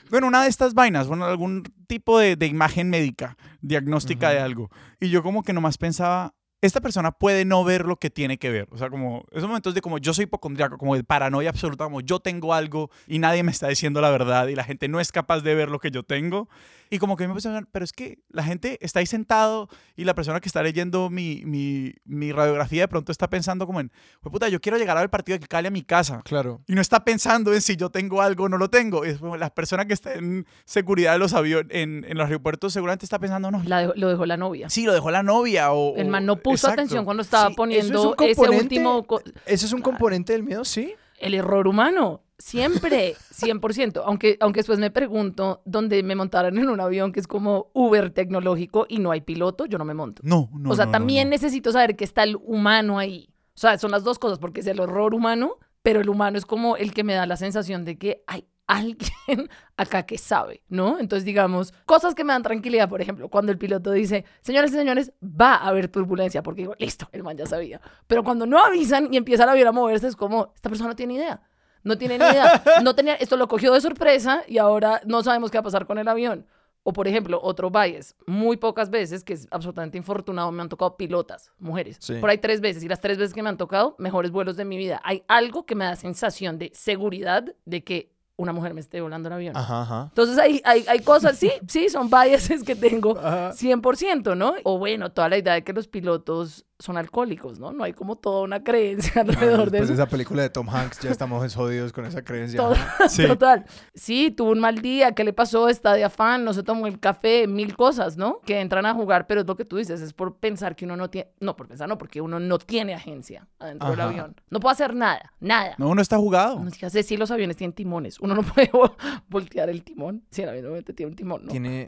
[0.10, 4.70] Bueno, una de estas vainas, bueno, algún tipo de, de imagen médica, diagnóstica de algo.
[5.02, 8.50] Y yo como que nomás pensaba, esta persona puede no ver lo que tiene que
[8.50, 8.68] ver.
[8.72, 12.02] O sea, como esos momentos de como yo soy hipocondriaco, como de paranoia absoluta, como
[12.02, 15.12] yo tengo algo y nadie me está diciendo la verdad y la gente no es
[15.12, 16.50] capaz de ver lo que yo tengo.
[16.90, 19.70] Y como que me puse a pensar, pero es que la gente está ahí sentado
[19.96, 23.80] y la persona que está leyendo mi, mi, mi radiografía de pronto está pensando como
[23.80, 23.92] en,
[24.22, 26.22] "Jue puta, yo quiero llegar a ver el partido de Cali a mi casa.
[26.24, 26.62] Claro.
[26.68, 29.04] Y no está pensando en si yo tengo algo o no lo tengo.
[29.06, 32.74] Es como la persona que está en seguridad de los aviones, en, en los aeropuertos,
[32.74, 34.70] seguramente está pensando, no, La dejó- lo dejó la novia.
[34.70, 35.96] sí, lo dejó la novia o...
[35.98, 36.82] El man no puso exacto.
[36.82, 39.06] atención cuando estaba Sí, eso es poniendo ese último...
[39.46, 39.92] ¿Ese es un Claro.
[39.92, 40.64] componente del miedo?
[40.66, 40.94] Sí.
[41.18, 44.04] El error humano, siempre, 100%.
[44.06, 48.12] Aunque, aunque después me pregunto, donde me montaran en un avión que es como Uber
[48.12, 50.22] tecnológico y no hay piloto, yo no me monto.
[50.24, 51.32] No, no, o sea, no, también no.
[51.32, 53.30] necesito saber que está el humano ahí.
[53.56, 56.46] O sea, son las dos cosas, porque es el error humano, pero el humano es
[56.46, 61.00] como el que me da la sensación de que hay alguien acá que sabe, ¿no?
[61.00, 64.76] Entonces, digamos, cosas que me dan tranquilidad, por ejemplo, cuando el piloto dice, señores y
[64.76, 67.82] señores, va a haber turbulencia, porque digo, listo, el man ya sabía.
[68.06, 70.96] Pero cuando no avisan y empieza el avión a moverse, es como, esta persona no
[70.96, 71.42] tiene idea.
[71.84, 72.62] No tiene ni idea.
[72.84, 75.86] No tenía, esto lo cogió de sorpresa y ahora no sabemos qué va a pasar
[75.86, 76.46] con el avión.
[76.84, 78.16] O, por ejemplo, otro bias.
[78.26, 81.98] Muy pocas veces, que es absolutamente infortunado, me han tocado pilotas, mujeres.
[82.00, 82.16] Sí.
[82.16, 82.84] Por ahí tres veces.
[82.84, 85.02] Y las tres veces que me han tocado, mejores vuelos de mi vida.
[85.04, 89.28] Hay algo que me da sensación de seguridad de que una mujer me esté volando
[89.28, 89.58] el avión.
[89.58, 90.04] Ajá, ajá.
[90.10, 93.52] Entonces hay, hay, hay cosas, sí, sí, son biases que tengo Ajá.
[93.52, 94.54] 100%, ¿no?
[94.64, 97.72] O bueno, toda la idea de que los pilotos son alcohólicos, ¿no?
[97.74, 99.88] No hay como toda una creencia alrededor de Después eso.
[99.88, 102.58] de esa película de Tom Hanks ya estamos jodidos con esa creencia.
[102.58, 103.10] Todo- Ajá.
[103.10, 103.26] Sí.
[103.26, 103.66] Total.
[103.96, 105.70] Sí, tuvo un mal día, ¿qué le pasó?
[105.70, 108.42] Está de afán, no se tomó el café, mil cosas, ¿no?
[108.46, 110.96] Que entran a jugar, pero es lo que tú dices, es por pensar que uno
[110.96, 114.36] no tiene, no, por pensar no, porque uno no tiene agencia adentro del avión.
[114.52, 115.74] No puede hacer nada, nada.
[115.80, 116.60] No, uno está jugado.
[116.60, 118.94] No, ya sé si los aviones tienen timones, uno no puede vo-
[119.30, 120.24] voltear el timón.
[120.30, 121.52] Si el avión obviamente tiene un timón, ¿no?
[121.52, 121.88] Tiene,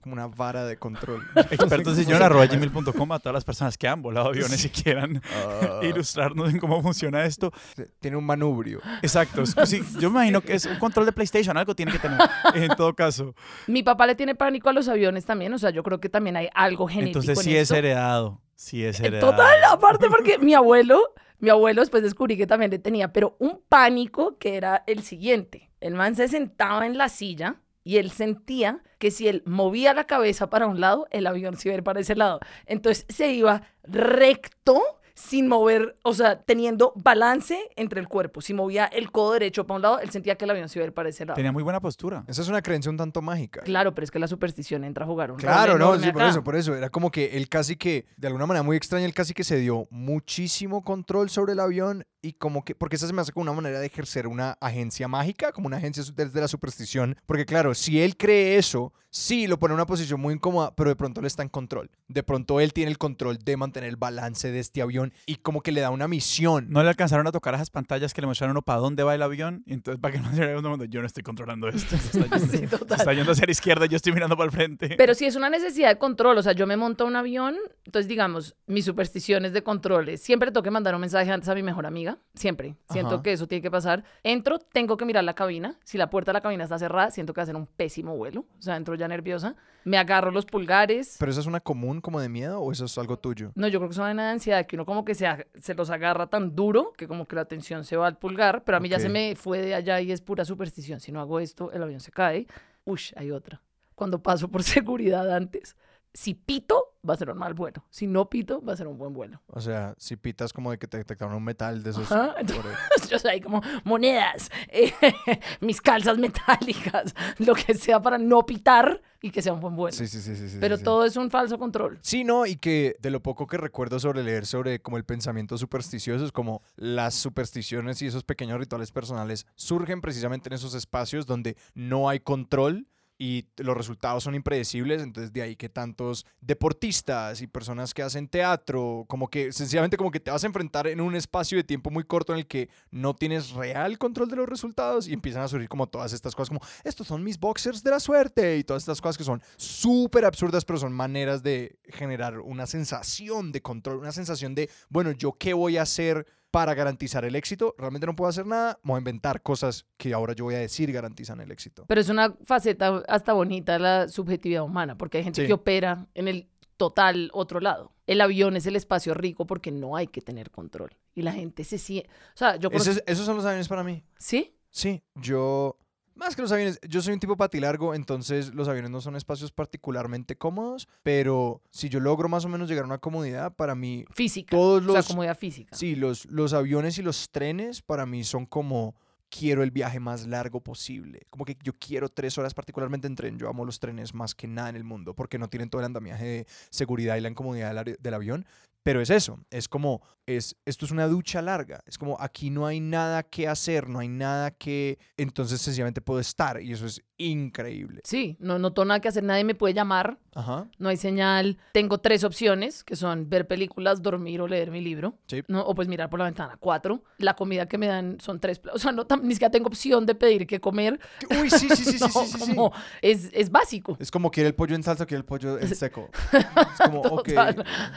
[0.00, 1.22] como una vara de control.
[1.50, 5.22] Expertos de señor arroba gmail.com a todas las personas que han volado aviones y quieran
[5.34, 7.52] Ah, ilustrarnos en cómo funciona esto.
[8.00, 8.80] tiene un manubrio.
[9.02, 9.44] Exacto.
[9.66, 12.18] sí, yo me imagino que es un control de PlayStation, algo tiene que tener.
[12.54, 13.34] En todo caso.
[13.66, 16.36] Mi papá le tiene pánico a los aviones también, o sea, yo creo que también
[16.36, 17.74] hay algo genético Entonces en sí es esto.
[17.76, 18.40] heredado.
[18.54, 19.30] Sí es heredado.
[19.30, 21.00] Total, aparte porque mi abuelo,
[21.38, 25.70] mi abuelo después descubrí que también le tenía, pero un pánico que era el siguiente.
[25.80, 27.56] El man se sentaba en la silla
[27.88, 31.68] y él sentía que si él movía la cabeza para un lado, el avión se
[31.70, 32.38] iba a ir para ese lado.
[32.66, 34.82] Entonces se iba recto
[35.14, 38.42] sin mover, o sea, teniendo balance entre el cuerpo.
[38.42, 40.84] Si movía el codo derecho para un lado, él sentía que el avión se iba
[40.84, 41.36] a ir para ese lado.
[41.36, 42.24] Tenía muy buena postura.
[42.28, 43.62] Esa es una creencia un tanto mágica.
[43.62, 46.44] Claro, pero es que la superstición entra a jugar un Claro, no, sí, por eso,
[46.44, 46.76] por eso.
[46.76, 49.56] Era como que él casi que, de alguna manera muy extraña, él casi que se
[49.56, 53.42] dio muchísimo control sobre el avión y como que, porque esa se me hace como
[53.44, 57.16] una manera de ejercer una agencia mágica, como una agencia desde la superstición.
[57.26, 60.90] Porque claro, si él cree eso, sí lo pone en una posición muy incómoda, pero
[60.90, 61.90] de pronto él está en control.
[62.08, 65.62] De pronto él tiene el control de mantener el balance de este avión y como
[65.62, 66.66] que le da una misión.
[66.68, 69.22] No le alcanzaron a tocar esas pantallas que le mostraron uno para dónde va el
[69.22, 69.62] avión.
[69.66, 71.96] Y entonces, para que no se vea uno, yo no estoy controlando esto.
[71.96, 72.98] Se está yendo, Sí, se total.
[73.00, 74.94] está yendo hacia la izquierda y yo estoy mirando para el frente.
[74.98, 77.56] Pero si es una necesidad de control, o sea, yo me monto a un avión,
[77.86, 81.62] entonces digamos, mis supersticiones de controles, siempre tengo que mandar un mensaje antes a mi
[81.62, 82.76] mejor amiga, siempre.
[82.90, 83.22] Siento Ajá.
[83.22, 84.04] que eso tiene que pasar.
[84.22, 87.32] Entro, tengo que mirar la cabina, si la puerta de la cabina está cerrada, siento
[87.32, 90.46] que va a ser un pésimo vuelo, o sea, entro ya nerviosa, me agarro los
[90.46, 91.16] pulgares.
[91.18, 93.52] ¿Pero eso es una común como de miedo o eso es algo tuyo?
[93.54, 95.26] No, yo creo que es una ansiedad, que uno como que se,
[95.60, 98.76] se los agarra tan duro que como que la tensión se va al pulgar, pero
[98.76, 101.00] a mí ya se me fue de allá y es pura superstición.
[101.00, 102.46] Si no hago esto, el avión se cae.
[102.84, 103.62] Uy, hay otra.
[103.94, 105.76] Cuando paso por seguridad antes,
[106.14, 107.84] si pito, va a ser un mal vuelo.
[107.90, 109.40] Si no pito, va a ser un buen vuelo.
[109.46, 112.08] O sea, si pitas como de que te detectaron un metal de esos.
[112.08, 114.92] Por- Yo soy como monedas, eh,
[115.60, 119.96] mis calzas metálicas, lo que sea para no pitar y que sea un buen vuelo.
[119.96, 120.56] Sí, sí, sí, sí.
[120.60, 120.84] Pero sí.
[120.84, 121.98] todo es un falso control.
[122.02, 125.56] Sí, no, y que de lo poco que recuerdo sobre leer sobre como el pensamiento
[125.58, 131.26] supersticioso es como las supersticiones y esos pequeños rituales personales surgen precisamente en esos espacios
[131.26, 132.86] donde no hay control
[133.18, 138.28] y los resultados son impredecibles, entonces de ahí que tantos deportistas y personas que hacen
[138.28, 141.90] teatro, como que sencillamente como que te vas a enfrentar en un espacio de tiempo
[141.90, 145.48] muy corto en el que no tienes real control de los resultados y empiezan a
[145.48, 148.84] surgir como todas estas cosas como estos son mis boxers de la suerte y todas
[148.84, 153.98] estas cosas que son súper absurdas pero son maneras de generar una sensación de control,
[153.98, 158.16] una sensación de, bueno, yo qué voy a hacer para garantizar el éxito, realmente no
[158.16, 161.50] puedo hacer nada, voy a inventar cosas que ahora yo voy a decir garantizan el
[161.50, 161.84] éxito.
[161.86, 165.46] Pero es una faceta hasta bonita la subjetividad humana, porque hay gente Sí.
[165.46, 167.92] que opera en el total otro lado.
[168.06, 170.96] El avión es el espacio rico porque no hay que tener control.
[171.14, 172.08] Y la gente se siente...
[172.34, 172.70] O sea, yo...
[172.72, 174.02] Ese conozco- es- esos son los aviones para mí.
[174.18, 174.54] ¿Sí?
[174.70, 175.76] Sí, yo...
[176.18, 179.52] Más que los aviones, yo soy un tipo patilargo, entonces los aviones no son espacios
[179.52, 184.04] particularmente cómodos, pero si yo logro más o menos llegar a una comodidad, para mí,
[184.12, 184.50] Física.
[184.50, 185.06] todos O sea, los...
[185.06, 185.76] comodidad física.
[185.76, 188.96] Sí, los, los aviones y los trenes para mí son como
[189.30, 191.26] quiero el viaje más largo posible.
[191.30, 193.38] Como que yo quiero tres horas particularmente en tren.
[193.38, 195.86] Yo amo los trenes más que nada en el mundo porque no tienen todo el
[195.86, 198.46] andamiaje de seguridad y la incomodidad del, del avión.
[198.82, 202.66] Pero es eso, es como, es, esto es una ducha larga, es como aquí no
[202.66, 207.02] hay nada que hacer, no hay nada que, entonces sencillamente puedo estar y eso es
[207.18, 208.00] increíble.
[208.04, 211.58] Sí, no, no tengo nada que hacer, nadie me puede llamar, Ajá, no hay señal.
[211.72, 215.18] Tengo tres opciones, que son ver películas, dormir o leer mi libro.
[215.26, 215.42] Sí.
[215.48, 215.62] ¿no?
[215.62, 216.56] O pues mirar por la ventana.
[216.60, 217.02] Cuatro.
[217.18, 218.60] La comida que me dan son tres.
[218.72, 221.00] O sea, no, ni siquiera tengo opción de pedir qué comer.
[221.40, 222.54] Uy, sí, sí, sí, sí, No, sí, sí, sí.
[222.54, 223.96] como es, es básico.
[223.98, 226.08] Es como quiere el pollo en salsa, quiere el pollo en seco.
[226.32, 227.28] Es como, ok.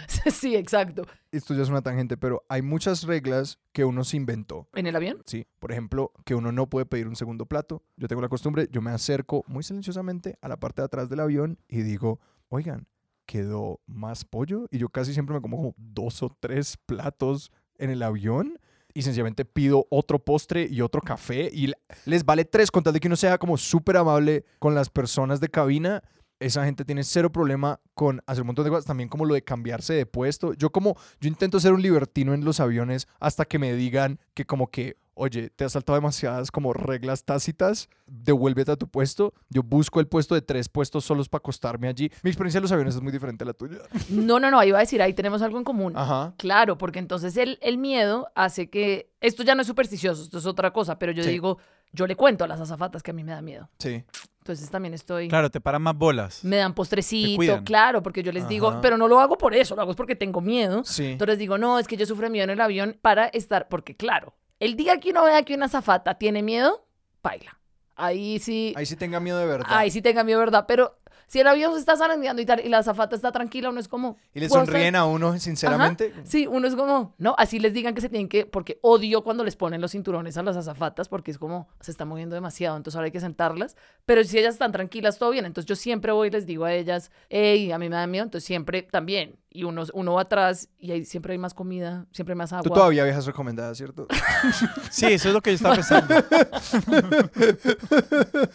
[0.32, 1.04] Sí, exacto.
[1.32, 4.68] esto ya es una tangente, pero hay muchas reglas que uno se inventó.
[4.74, 5.22] ¿En el avión?
[5.26, 7.84] Sí, por ejemplo, que uno no puede pedir un segundo plato.
[7.98, 11.20] Yo tengo la costumbre, yo me acerco muy silenciosamente a la parte de atrás del
[11.20, 12.20] avión y digo,
[12.50, 12.88] oigan,
[13.26, 14.68] quedó más pollo.
[14.72, 18.58] Y yo casi siempre me como dos o tres platos en el avión.
[18.94, 21.50] Y sencillamente pido otro postre y otro café.
[21.54, 24.76] Y le- les vale tres con tal de que uno sea como súper amable con
[24.76, 26.04] las personas de cabina.
[26.42, 28.86] Esa gente tiene cero problema con hacer un montón de cosas.
[28.86, 30.54] También como lo de cambiarse de puesto.
[30.54, 34.46] Yo como, yo intento ser un libertino en los aviones hasta que me digan que
[34.46, 39.34] como que, oye, te has saltado demasiadas como reglas tácitas, devuélvete a tu puesto.
[39.50, 42.12] Yo busco el puesto de tres puestos solos para acostarme allí.
[42.24, 43.78] Mi experiencia en los aviones es muy diferente a la tuya.
[44.10, 44.64] No, no, no.
[44.64, 45.94] Iba a decir, ahí tenemos algo en común.
[45.96, 46.34] Ajá.
[46.38, 49.12] Claro, porque entonces el, el miedo hace que.
[49.22, 51.30] Esto ya no es supersticioso, esto es otra cosa, pero yo Sí.
[51.30, 51.60] digo,
[51.94, 53.70] yo le cuento a las azafatas que a mí me da miedo.
[53.80, 54.04] Sí.
[54.40, 55.28] Entonces también estoy.
[55.28, 56.44] Claro, te paran más bolas.
[56.44, 57.64] Me dan Te postrecito, cuidan.
[57.64, 60.16] claro, porque yo les digo, pero no lo hago por eso, lo hago es porque
[60.16, 60.84] tengo miedo.
[60.84, 61.12] Sí.
[61.12, 64.34] Entonces digo, no, es que yo sufro miedo en el avión para estar, porque claro,
[64.60, 66.86] el día que uno vea que una azafata tiene miedo,
[67.22, 67.58] baila.
[67.96, 69.68] Ahí sí, Ahí sí tenga miedo de verdad.
[69.70, 70.66] ahí sí tenga miedo, ¿verdad?
[70.68, 70.98] Pero
[71.32, 73.88] si el avión se está zarandeando y tal, y la azafata está tranquila, uno es
[73.88, 74.18] como...
[74.34, 76.14] y le ¿puedo estar- sonríen a uno, sinceramente.
[76.26, 79.46] Sí, uno es como, no, así les digan que se tienen que, porque odio cuando
[79.46, 82.98] les ponen los cinturones a las azafatas, porque es como, se está moviendo demasiado, entonces
[82.98, 86.28] ahora hay que sentarlas, pero si ellas están tranquilas, todo bien, entonces yo siempre voy
[86.28, 89.66] y les digo a ellas, hey, a mí me da miedo, entonces siempre también, y
[89.66, 92.64] uno, uno va atrás y ahí siempre hay más comida, siempre hay más agua.
[92.64, 94.08] Tú todavía viajas recomendada, ¿cierto?
[94.90, 96.16] Sí, eso es lo que yo estaba pensando.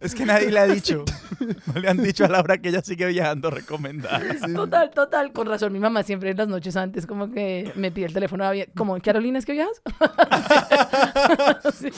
[0.00, 1.04] es que nadie le ha dicho.
[1.72, 4.20] No le han dicho a Laura que ella sigue viajando recomendada.
[4.54, 8.06] Total, total, con razón, mi mamá siempre en las noches antes como que me pide
[8.06, 9.80] el teléfono, como, Carolina, ¿es que viajas?
[11.74, 11.90] Sí.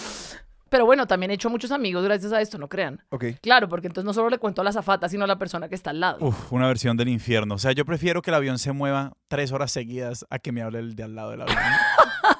[0.72, 2.98] Pero bueno, también he hecho muchos amigos gracias a esto, no crean.
[3.10, 3.26] Ok.
[3.42, 5.74] Claro, porque entonces no solo le cuento a la azafata, sino a la persona que
[5.74, 6.16] está al lado.
[6.24, 7.56] Uf, una versión del infierno.
[7.56, 10.62] O sea, yo prefiero que el avión se mueva tres horas seguidas a que me
[10.62, 11.58] hable el de al lado del avión.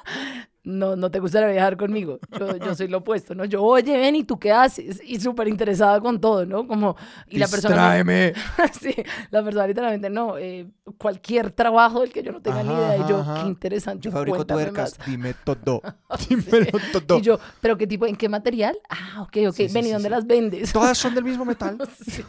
[0.65, 2.19] No, no te gustaría viajar conmigo.
[2.39, 3.43] Yo, yo soy lo opuesto, ¿no?
[3.43, 5.01] Yo, oye, ven, ¿y tú qué haces?
[5.03, 6.65] Y súper interesada con todo, ¿no?
[6.67, 6.95] Como,
[7.27, 8.01] y la persona...
[8.79, 8.95] Sí,
[9.29, 12.97] la persona literalmente, no, eh, cualquier trabajo del que yo no tenga ni idea.
[12.97, 14.05] Y yo, ajá, qué interesante.
[14.05, 14.97] Yo fabrico tuercas.
[14.97, 15.07] más.
[15.07, 15.81] Dime todo.
[16.29, 17.19] Dímelo todo.
[17.19, 18.77] Y yo, ¿pero qué tipo, en qué material?
[18.89, 19.55] Ah, ok, ok.
[19.55, 20.71] Sí, ven, ¿y dónde las vendes?
[20.71, 21.77] Todas son del mismo metal.
[22.05, 22.23] Sí.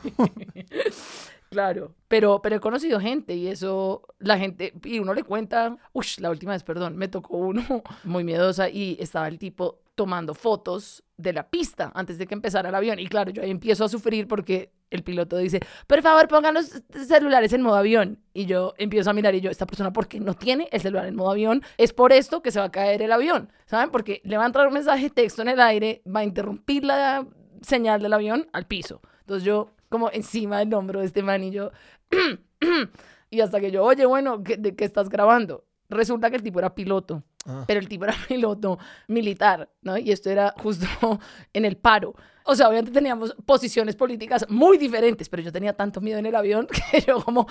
[1.55, 6.05] Claro, pero, pero he conocido gente y eso, la gente, y uno le cuenta, uy,
[6.19, 7.63] la última vez, perdón, me tocó uno
[8.03, 12.71] muy miedosa y estaba el tipo tomando fotos de la pista antes de que empezara
[12.71, 12.99] el avión.
[12.99, 16.83] Y claro, yo ahí empiezo a sufrir porque el piloto dice, por favor, pongan los
[17.07, 18.19] celulares en modo avión.
[18.33, 21.07] Y yo empiezo a mirar y yo, esta persona, ¿por qué no tiene el celular
[21.07, 21.63] en modo avión?
[21.79, 23.93] Es por esto que se va a caer el avión, ¿saben?
[23.93, 26.85] Porque le va a entrar un mensaje de texto en el aire, va a interrumpir
[26.85, 27.25] la
[27.63, 29.01] señal del avión al piso.
[29.21, 31.71] Entonces yo como encima del hombro de este man y yo,
[33.31, 35.65] y hasta que yo, oye, bueno, ¿qué- ¿de qué estás grabando?
[35.89, 37.65] Resulta que el tipo era piloto, Ah.
[37.69, 39.99] pero el tipo era piloto militar, ¿no?
[39.99, 40.87] Y esto era justo
[41.53, 42.15] en el paro.
[42.47, 46.35] O sea, obviamente teníamos posiciones políticas muy diferentes, pero yo tenía tanto miedo en el
[46.35, 47.47] avión que yo como,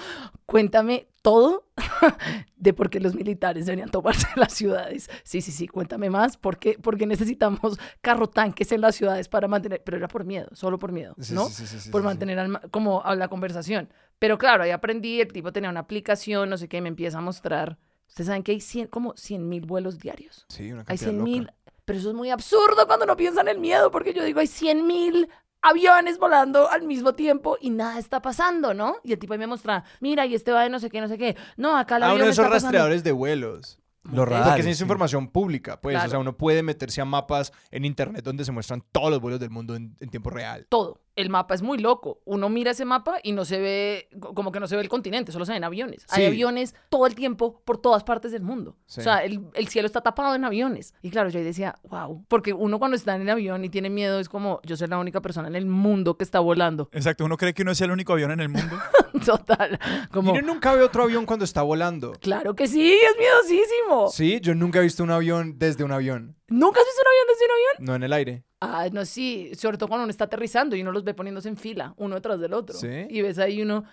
[0.46, 1.68] cuéntame todo
[2.56, 5.10] de por qué los militares deberían tomarse las ciudades.
[5.24, 9.28] Sí, sí, sí, cuéntame más, ¿por qué, por qué necesitamos carro tanques en las ciudades
[9.30, 11.46] para mantener, pero era por miedo, solo por miedo, Sí, ¿no?
[11.46, 13.90] sí, sí, sí, por mantener al como a la conversación.
[14.20, 17.22] Pero claro, ahí aprendí, el tipo tenía una aplicación, no sé qué, me empieza a
[17.22, 17.78] mostrar.
[18.08, 20.46] Ustedes saben que hay 100, como 100 mil vuelos diarios.
[20.50, 21.24] Sí, una Hay cantidad 100 loca.
[21.32, 21.52] mil,
[21.86, 24.48] pero eso es muy absurdo cuando no piensan en el miedo, porque yo digo, hay
[24.48, 25.30] 100 mil
[25.62, 28.98] aviones volando al mismo tiempo y nada está pasando, ¿no?
[29.04, 31.08] Y el tipo ahí me muestra, mira, y este va de no sé qué, no
[31.08, 31.38] sé qué.
[31.58, 32.54] No, acá el Ah, uno de esos pasando.
[32.66, 33.80] rastreadores de vuelos.
[34.04, 34.48] Los radares.
[34.50, 34.84] Porque esa es sí.
[34.84, 35.96] información pública, pues.
[35.96, 36.10] O Claro.
[36.10, 39.50] sea, uno puede meterse a mapas en internet donde se muestran todos los vuelos del
[39.50, 40.66] mundo en, en tiempo real.
[40.68, 41.00] Todo.
[41.16, 42.22] El mapa es muy loco.
[42.26, 44.90] Uno mira ese mapa y no se ve, co- como que no se ve el
[44.90, 46.06] continente, solo se ven aviones.
[46.10, 48.76] Hay aviones todo el tiempo por todas partes del mundo.
[48.88, 49.02] Sí.
[49.02, 50.96] O sea, el, el cielo está tapado en aviones.
[51.04, 52.26] Y claro, yo ahí decía, wow.
[52.28, 54.98] Porque uno cuando está en el avión y tiene miedo es como, yo soy la
[54.98, 56.90] única persona en el mundo que está volando.
[56.92, 58.76] Exacto, uno cree que uno es el único avión en el mundo.
[59.26, 59.80] Total.
[60.12, 62.14] Como, Y uno nunca ve otro avión cuando está volando.
[62.20, 64.08] claro que sí, es miedosísimo.
[64.10, 66.36] Sí, yo nunca he visto un avión desde un avión.
[66.48, 67.86] ¿Nunca has visto un avión desde un avión?
[67.86, 68.44] No en el aire.
[68.64, 69.52] Ah, no, sí.
[69.56, 72.40] Sobre todo cuando uno está aterrizando y uno los ve poniéndose en fila, uno detrás
[72.40, 72.78] del otro.
[72.78, 73.08] Sí.
[73.10, 73.84] Y ves ahí uno,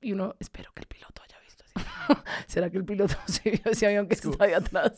[0.00, 1.86] y uno, espero que el piloto haya visto así.
[2.46, 4.92] ¿Será que el piloto se vio ese avión que está ahí atrás?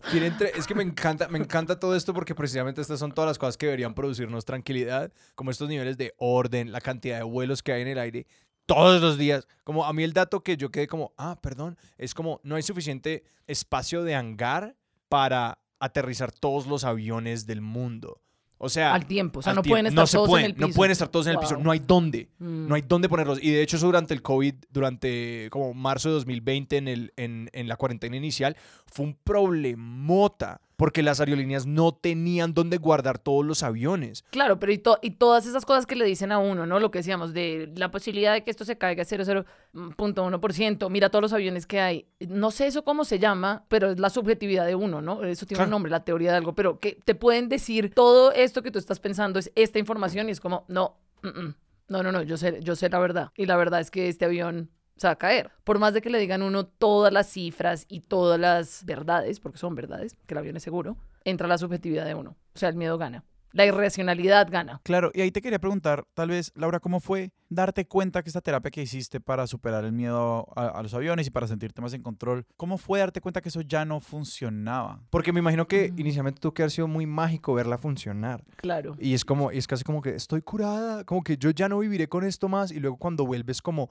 [0.55, 3.57] Es que me encanta, me encanta todo esto porque precisamente estas son todas las cosas
[3.57, 7.83] que deberían producirnos tranquilidad, como estos niveles de orden, la cantidad de vuelos que hay
[7.83, 8.27] en el aire
[8.67, 9.49] todos los días.
[9.65, 12.63] Como a mí el dato que yo quedé como, ah, perdón, es como no hay
[12.63, 14.77] suficiente espacio de hangar
[15.09, 18.21] para aterrizar todos los aviones del mundo.
[18.61, 19.39] O sea, Al tiempo.
[19.39, 19.75] O sea, no tiempo.
[19.75, 20.69] pueden estar se todos pueden, en el piso.
[20.69, 21.57] No pueden estar todos en el piso.
[21.59, 22.29] No hay dónde.
[22.39, 22.69] Mm.
[22.69, 23.39] No hay dónde ponerlos.
[23.43, 27.51] Y de hecho eso durante el COVID, durante como marzo de 2020 en, el, en,
[27.53, 30.61] en la cuarentena inicial, fue un problemota.
[30.79, 34.25] Porque las aerolíneas no tenían dónde guardar todos los aviones.
[34.31, 36.79] Claro, pero y, to- y todas esas cosas que le dicen a uno, ¿no?
[36.79, 41.23] Lo que decíamos, de la posibilidad de que esto se caiga a 0,0.1%, mira todos
[41.23, 42.07] los aviones que hay.
[42.29, 45.25] No sé eso cómo se llama, pero es la subjetividad de uno, ¿no?
[45.25, 48.63] Eso tiene un nombre, la teoría de algo, pero que te pueden decir todo esto
[48.63, 51.55] que tú estás pensando es esta información y es como, no, mm, mm,
[51.89, 53.31] no, no, no, yo sé, yo sé la verdad.
[53.37, 55.51] Y la verdad es que este avión se va a caer.
[55.65, 59.59] Por más de que le digan uno todas las cifras y todas las verdades, porque
[59.59, 62.37] son verdades, que el avión es seguro, entra la subjetividad de uno.
[62.55, 63.25] O sea, el miedo gana.
[63.53, 64.83] La irracionalidad gana.
[64.85, 68.43] Claro, y ahí te quería preguntar, tal vez, Laura, ¿cómo fue darte cuenta que esta
[68.43, 71.95] terapia que hiciste para superar el miedo a, a los aviones y para sentirte más
[71.95, 75.01] en control, cómo fue darte cuenta que eso ya no funcionaba?
[75.09, 75.99] Porque me imagino que Mm.
[75.99, 78.45] inicialmente tuvo que haber sido muy mágico verla funcionar.
[78.57, 78.97] Claro.
[78.99, 82.07] Y es como, es casi como que estoy curada, como que yo ya no viviré
[82.09, 82.71] con esto más.
[82.71, 83.89] Y luego cuando vuelves como,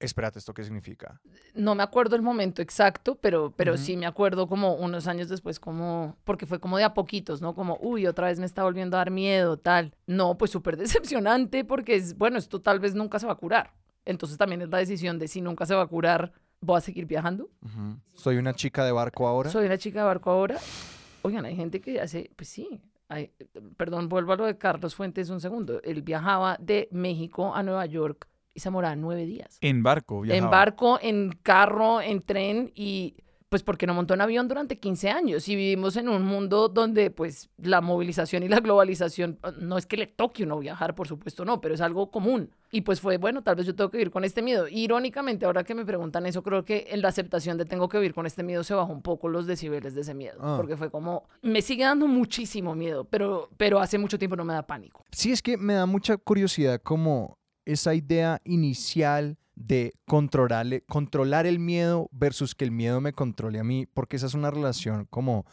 [0.00, 1.20] espérate, ¿esto qué significa?
[1.54, 5.58] No me acuerdo el momento exacto, pero, pero sí me acuerdo como unos años después,
[5.60, 7.54] como, porque fue como de a poquitos, ¿no?
[7.54, 9.94] Como, uy, otra vez me está volviendo a dar miedo, tal.
[10.06, 13.72] No, pues súper decepcionante porque es, bueno, esto tal vez nunca se va a curar.
[14.04, 17.04] Entonces también es la decisión de si nunca se va a curar, voy a seguir
[17.06, 17.50] viajando.
[18.14, 19.50] Soy una chica de barco ahora.
[19.50, 20.56] Soy una chica de barco ahora.
[21.22, 22.80] Oigan, hay gente que hace, pues sí.
[23.08, 23.32] hay-
[23.76, 25.82] perdón, vuelvo a lo de Carlos Fuentes un segundo.
[25.82, 28.26] Él viajaba de México a Nueva York
[28.58, 29.58] y demoraba nueve días.
[29.60, 30.44] En barco, viajaba.
[30.46, 33.14] En barco, en carro, en tren y
[33.50, 37.10] pues porque no montó en avión durante 15 años y vivimos en un mundo donde
[37.10, 41.08] pues la movilización y la globalización eh, no es que le toque uno viajar, por
[41.08, 42.50] supuesto no, pero es algo común.
[42.70, 44.68] Y pues fue, bueno, tal vez yo tengo que vivir con este miedo.
[44.68, 48.12] Irónicamente, ahora que me preguntan eso, creo que en la aceptación de tengo que vivir
[48.12, 50.54] con este miedo se bajó un poco los decibeles de ese miedo, Ah.
[50.58, 54.52] porque fue como, me sigue dando muchísimo miedo, pero, pero hace mucho tiempo no me
[54.52, 55.06] da pánico.
[55.10, 57.37] Sí, es que me da mucha curiosidad como
[57.68, 63.64] esa idea inicial de controlar, controlar el miedo versus que el miedo me controle a
[63.64, 65.44] mí, porque esa es una relación como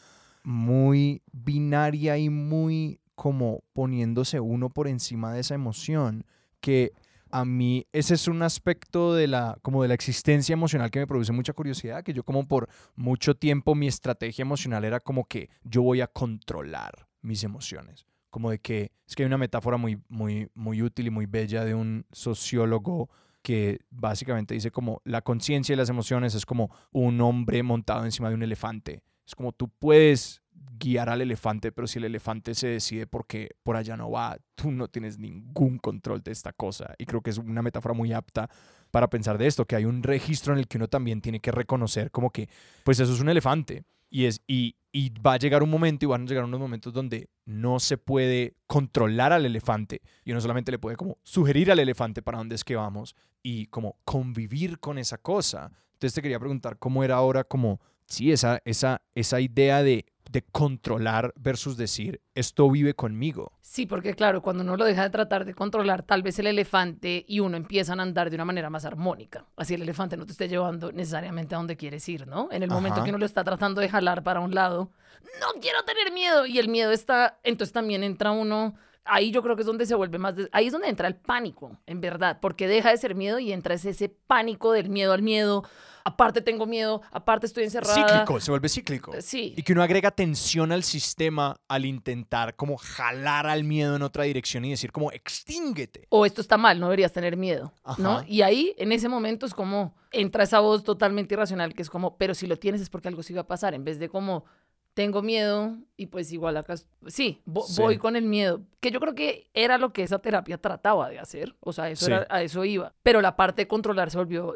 [0.44, 6.26] muy binaria y muy como poniéndose uno por encima de esa emoción,
[6.62, 6.94] que
[7.32, 11.08] a mí ese es un aspecto de la como de la existencia emocional que me
[11.08, 15.50] produce mucha curiosidad, que yo como por mucho tiempo mi estrategia emocional era como que
[15.66, 19.98] yo voy a controlar mis emociones como de que es que hay una metáfora muy
[20.10, 23.10] muy muy útil y muy bella de un sociólogo
[23.42, 28.28] que básicamente dice como la conciencia y las emociones es como un hombre montado encima
[28.28, 29.04] de un elefante.
[29.26, 30.42] Es como tú puedes
[30.78, 34.70] guiar al elefante, pero si el elefante se decide porque por allá no va, tú
[34.70, 36.94] no tienes ningún control de esta cosa.
[36.98, 38.50] Y creo que es una metáfora muy apta
[38.92, 41.54] para pensar de esto, que hay un registro en el que uno también tiene que
[41.54, 42.50] reconocer como que,
[42.84, 43.86] pues eso es un elefante.
[44.10, 46.94] Y, es, y, y va a llegar un momento y van a llegar unos momentos
[46.94, 51.80] donde no se puede controlar al elefante y uno solamente le puede como sugerir al
[51.80, 55.72] elefante para dónde es que vamos y como convivir con esa cosa.
[55.94, 60.42] Entonces te quería preguntar cómo era ahora como, sí, esa, esa, esa idea de, de
[60.52, 63.54] controlar versus decir, esto vive conmigo.
[63.62, 67.24] Sí, porque claro, cuando uno lo deja de tratar de controlar, tal vez el elefante
[67.26, 69.46] y uno empiezan a andar de una manera más armónica.
[69.56, 72.50] Así el elefante no te esté llevando necesariamente a donde quieres ir, ¿no?
[72.52, 73.04] En el momento Ajá.
[73.06, 74.92] que uno lo está tratando de jalar para un lado,
[75.40, 76.46] no quiero tener miedo.
[76.46, 78.76] Y el miedo está, entonces también entra uno.
[79.06, 81.16] Ahí yo creo que es donde se vuelve más, de- ahí es donde entra el
[81.16, 85.14] pánico, en verdad, porque deja de ser miedo y entra ese, ese pánico del miedo
[85.14, 85.64] al miedo.
[86.08, 87.96] Aparte tengo miedo, aparte estoy encerrada.
[87.96, 89.12] Cíclico, se vuelve cíclico.
[89.22, 89.56] Sí.
[89.58, 94.24] Y que uno agrega tensión al sistema al intentar como jalar al miedo en otra
[94.26, 96.06] dirección y decir como extínguete.
[96.10, 98.18] o esto está mal, no deberías tener miedo, ¿no?
[98.18, 98.26] Ajá.
[98.28, 102.18] Y ahí, en ese momento, es como, entra esa voz totalmente irracional que es como,
[102.18, 104.46] pero si lo tienes es porque algo sí va a pasar, en vez de como,
[104.94, 107.42] tengo miedo y pues igual acá, sí, Sí.
[107.82, 111.20] voy con el miedo, que yo creo que era lo que esa terapia trataba de
[111.20, 112.12] hacer, o sea, eso Sí.
[112.14, 114.54] era, a eso iba, pero la parte de controlar se volvió,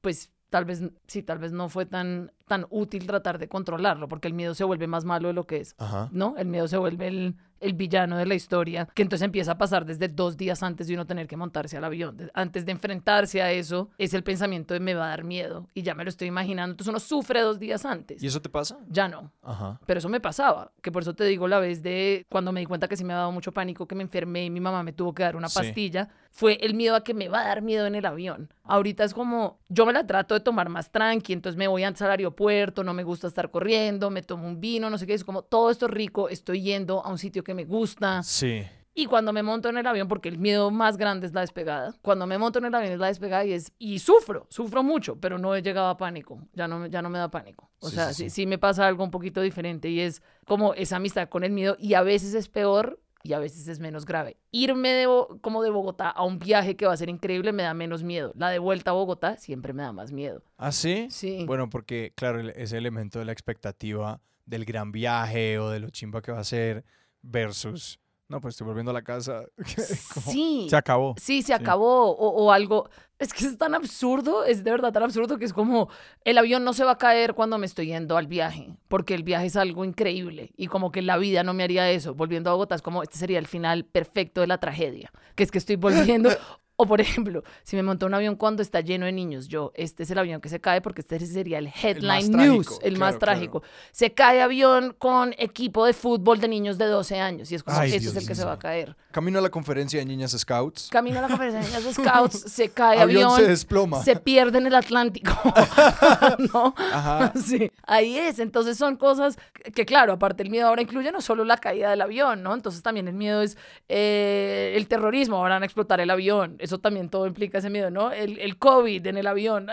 [0.00, 4.28] pues tal vez, sí, tal vez no fue tan, tan útil tratar de controlarlo, porque
[4.28, 5.74] el miedo se vuelve más malo de lo que es.
[5.78, 6.08] Ajá.
[6.12, 6.34] ¿no?
[6.36, 9.84] El miedo se vuelve el, el villano de la historia, que entonces empieza a pasar
[9.86, 12.30] desde dos días antes de uno tener que montarse al avión.
[12.34, 15.82] Antes de enfrentarse a eso, es el pensamiento de me va a dar miedo y
[15.82, 16.72] ya me lo estoy imaginando.
[16.72, 18.22] Entonces uno sufre dos días antes.
[18.22, 18.78] ¿Y eso te pasa?
[18.88, 19.30] Ya no.
[19.42, 19.78] Ajá.
[19.86, 22.66] Pero eso me pasaba, que por eso te digo la vez de cuando me di
[22.66, 24.92] cuenta que sí me ha dado mucho pánico, que me enfermé y mi mamá me
[24.92, 25.58] tuvo que dar una Sí.
[25.60, 28.50] pastilla, fue el miedo a que me va a dar miedo en el avión.
[28.70, 32.02] Ahorita es como, yo me la trato de tomar más tranqui, entonces me voy antes
[32.02, 35.24] al aeropuerto, no me gusta estar corriendo, me tomo un vino, no sé qué, es
[35.24, 38.22] como todo esto es rico, estoy yendo a un sitio que me gusta.
[38.22, 38.62] Sí.
[38.92, 41.94] Y cuando me monto en el avión, porque el miedo más grande es la despegada,
[42.02, 45.16] cuando me monto en el avión es la despegada y es, y sufro, sufro mucho,
[45.20, 47.70] pero no he llegado a pánico, ya no, me- ya no me da pánico.
[47.80, 48.30] O Sí, sea, sí.
[48.30, 51.76] sí me pasa algo un poquito diferente y es como esa amistad con el miedo
[51.78, 54.36] y a veces es peor y a veces es menos grave.
[54.50, 55.06] Irme de,
[55.40, 58.32] como de Bogotá a un viaje que va a ser increíble me da menos miedo.
[58.36, 60.42] La de vuelta a Bogotá siempre me da más miedo.
[60.56, 61.08] ¿Ah, sí?
[61.10, 61.44] Sí.
[61.46, 66.22] Bueno, porque, claro, ese elemento de la expectativa del gran viaje o de lo chimba
[66.22, 66.84] que va a ser
[67.22, 67.99] versus,
[68.30, 69.42] no, pues estoy volviendo a la casa.
[70.14, 70.66] Como- sí.
[70.70, 71.14] Se acabó.
[71.20, 72.10] Sí, se acabó.
[72.12, 72.88] O, o algo.
[73.18, 75.90] Es que es tan absurdo, es de verdad tan absurdo que es como
[76.24, 79.24] el avión no se va a caer cuando me estoy yendo al viaje, porque el
[79.24, 82.14] viaje es algo increíble y como que la vida no me haría eso.
[82.14, 85.50] Volviendo a Bogotá es como este sería el final perfecto de la tragedia, que es
[85.50, 86.30] que estoy volviendo.
[86.80, 90.04] O por ejemplo, si me monto un avión cuando está lleno de niños, yo, este
[90.04, 93.16] es el avión que se cae porque este sería el headline news, trágico, el más
[93.16, 93.18] claro.
[93.18, 93.62] trágico.
[93.92, 97.76] Se cae avión con equipo de fútbol de niños de 12 años y es como,
[97.76, 98.96] Ay, este Dios es el que se va a caer.
[99.12, 100.88] Camino a la conferencia de niñas scouts.
[100.90, 104.02] Camino a la conferencia de niños scouts, se cae Avión avión, se desploma.
[104.02, 105.32] se pierde en el Atlántico.
[106.54, 106.74] ¿No?
[106.78, 107.32] Ajá.
[107.44, 108.38] Sí, ahí es.
[108.38, 109.36] Entonces son cosas
[109.74, 112.54] que, claro, aparte el miedo ahora incluye no solo la caída del avión, ¿no?
[112.54, 116.56] Entonces también el miedo es eh, el terrorismo, ahora van a explotar el avión.
[116.70, 118.12] Eso también todo implica ese miedo, ¿no?
[118.12, 119.66] El, el COVID en el avión.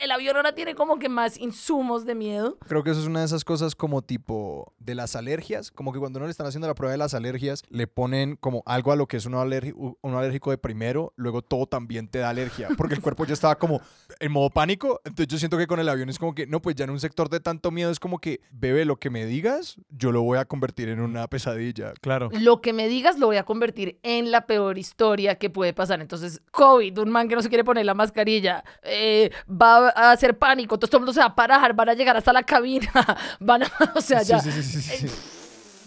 [0.00, 2.58] El avión ahora tiene como que más insumos de miedo.
[2.66, 5.98] Creo que eso es una de esas cosas como tipo de las alergias, como que
[5.98, 8.96] cuando uno le están haciendo la prueba de las alergias, le ponen como algo a
[8.96, 12.30] lo que es uno, alergi- u- uno alérgico de primero, luego todo también te da
[12.30, 13.80] alergia, porque el cuerpo ya estaba como
[14.18, 16.76] en modo pánico, entonces yo siento que con el avión es como que, no, pues
[16.76, 19.76] ya en un sector de tanto miedo es como que, bebé, lo que me digas,
[19.90, 21.92] yo lo voy a convertir en una pesadilla.
[22.00, 22.30] Claro.
[22.32, 26.00] Lo que me digas lo voy a convertir en la peor historia que puede pasar.
[26.00, 30.38] Entonces, COVID, un man que no se quiere poner la mascarilla, eh, va a hacer
[30.38, 32.90] pánico, entonces todo el mundo se va a parar, van a llegar hasta la cabina,
[33.40, 34.38] van a, o sea, ya.
[34.40, 35.36] Sí, sí, sí, sí, sí.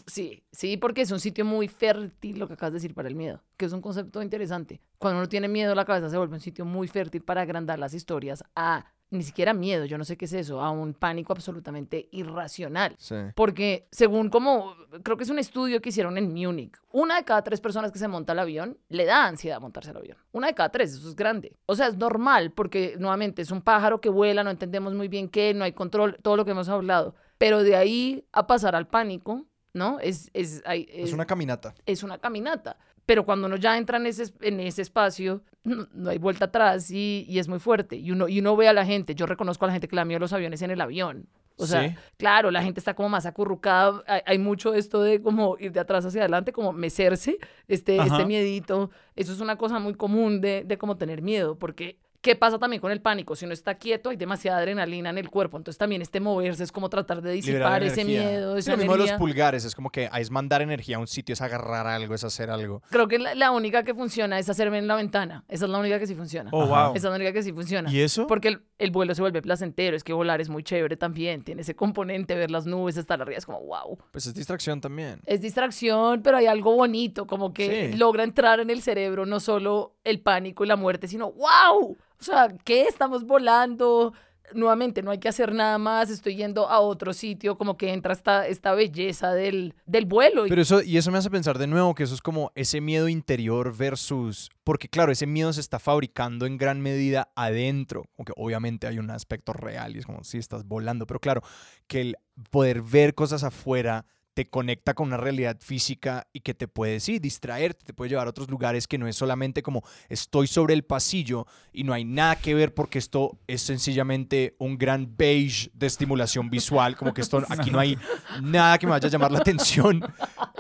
[0.06, 3.16] Sí, sí, porque es un sitio muy fértil lo que acabas de decir para el
[3.16, 4.82] miedo, que es un concepto interesante.
[4.98, 7.94] Cuando uno tiene miedo, la cabeza se vuelve un sitio muy fértil para agrandar las
[7.94, 12.10] historias a ni siquiera miedo, yo no sé qué es eso, a un pánico absolutamente
[12.12, 12.96] irracional.
[12.98, 13.16] Sí.
[13.36, 17.44] Porque según como, creo que es un estudio que hicieron en Múnich, una de cada
[17.44, 20.18] tres personas que se monta al avión le da ansiedad montarse al avión.
[20.32, 21.56] Una de cada tres, eso es grande.
[21.66, 25.30] O sea, es normal porque nuevamente es un pájaro que vuela, no entendemos muy bien
[25.30, 27.16] qué, no hay control, todo lo que hemos hablado.
[27.38, 30.00] Pero de ahí a pasar al pánico, ¿no?
[30.00, 31.74] Es, es, hay- Es es- una caminata.
[31.86, 32.78] es una caminata.
[33.06, 36.46] Pero cuando uno ya entra en ese, es- en ese espacio, no, no hay vuelta
[36.46, 37.96] atrás y, y es muy fuerte.
[37.98, 40.06] Y uno, y uno ve a la gente, yo reconozco a la gente que la
[40.06, 41.28] miedo los aviones en el avión.
[41.58, 41.96] O sea, Sí.
[42.18, 44.04] claro, la gente está como más acurrucada.
[44.08, 47.38] Hay, hay mucho esto de como ir de atrás hacia adelante, como mecerse,
[47.68, 48.08] este, Ajá.
[48.16, 48.90] este miedito.
[49.16, 52.80] Eso es una cosa muy común de, de como tener miedo, porque ¿Qué pasa también
[52.82, 53.36] con el pánico?
[53.36, 55.58] Si uno está quieto, hay demasiada adrenalina en el cuerpo.
[55.58, 58.94] Entonces también este moverse es como tratar de disipar ese miedo, Sí, esa lo mismo
[58.94, 62.16] de los pulgares, es como que es mandar energía a un sitio, es agarrar algo,
[62.16, 62.82] es hacer algo.
[62.90, 65.44] Creo que la, la única que funciona es hacerme en la ventana.
[65.50, 66.50] Esa es la única que sí funciona.
[66.54, 66.92] Oh, wow.
[66.96, 67.92] Esa es la única que sí funciona.
[67.92, 68.26] ¿Y eso?
[68.26, 69.98] Porque el, el vuelo se vuelve placentero.
[69.98, 71.44] Es que volar es muy chévere también.
[71.44, 73.38] Tiene ese componente, ver las nubes, estar arriba.
[73.38, 73.98] Es como, wow.
[74.12, 75.20] Pues es distracción también.
[75.26, 77.28] Es distracción, pero hay algo bonito.
[77.28, 77.98] Como que Sí.
[77.98, 81.98] logra entrar en el cerebro no solo el pánico y la muerte, sino, wow.
[82.20, 82.84] O sea, ¿qué?
[82.84, 84.14] Estamos volando.
[84.54, 86.10] Nuevamente, no hay que hacer nada más.
[86.10, 87.58] Estoy yendo a otro sitio.
[87.58, 90.46] Como que entra esta, esta belleza del, del vuelo.
[90.48, 93.10] Pero eso, y eso me hace pensar de nuevo que eso es como ese miedo
[93.10, 98.86] interior versus, porque claro, ese miedo se está fabricando en gran medida adentro, aunque obviamente
[98.86, 101.42] hay un aspecto real y es como si estás volando, pero claro,
[101.88, 102.18] que el
[102.52, 107.20] poder ver cosas afuera te conecta con una realidad física y que te puede, sí,
[107.20, 110.84] distraerte, te puede llevar a otros lugares que no es solamente como estoy sobre el
[110.84, 115.88] pasillo y no hay nada que ver porque esto es sencillamente un gran beige de
[115.88, 117.98] estimulación visual, como que esto aquí no hay
[118.42, 120.04] nada que me vaya a llamar la atención.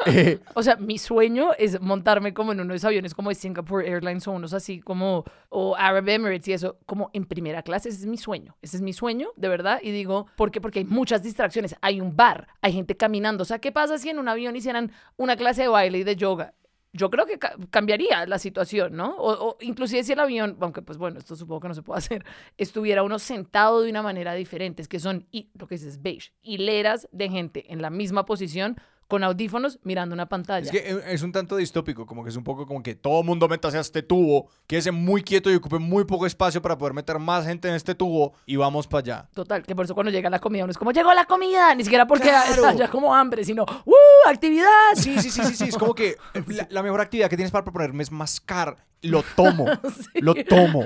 [0.05, 3.35] Eh, O sea, mi sueño es montarme como en uno de esos aviones como de
[3.35, 7.89] Singapore Airlines o unos así como, o Arab Emirates y eso, como en primera clase.
[7.89, 8.55] Ese es mi sueño.
[8.61, 9.79] Ese es mi sueño, de verdad.
[9.81, 10.61] Y digo, ¿por qué?
[10.61, 11.75] Porque hay muchas distracciones.
[11.81, 13.43] Hay un bar, hay gente caminando.
[13.43, 16.15] O sea, ¿qué pasa si en un avión hicieran una clase de baile y de
[16.15, 16.53] yoga?
[16.95, 19.15] Yo creo que ca- cambiaría la situación, ¿no?
[19.17, 21.97] O, o inclusive si el avión, aunque pues bueno, esto supongo que no se puede
[21.97, 22.23] hacer,
[22.55, 26.33] estuviera uno sentado de una manera diferente, es que son, hi- lo que dices, beige,
[26.43, 28.77] hileras de gente en la misma posición
[29.13, 30.65] con audífonos mirando una pantalla.
[30.65, 33.47] Es que es un tanto distópico, como que es un poco como que todo mundo
[33.47, 37.19] métase a este tubo, quédese muy quieto y ocupe muy poco espacio para poder meter
[37.19, 39.29] más gente en este tubo y vamos para allá.
[39.35, 41.83] Total, que por eso cuando llega la comida uno es como, llegó la comida, ni
[41.83, 42.65] siquiera porque Claro.
[42.67, 43.93] haya como hambre, sino, ¡uh!
[44.25, 44.67] ¡Actividad!
[44.95, 47.51] Sí, sí, sí, sí, sí, es como que eh, la, la mejor actividad que tienes
[47.51, 48.77] para proponerme es mascar.
[49.03, 49.65] Lo tomo,
[50.15, 50.85] lo tomo.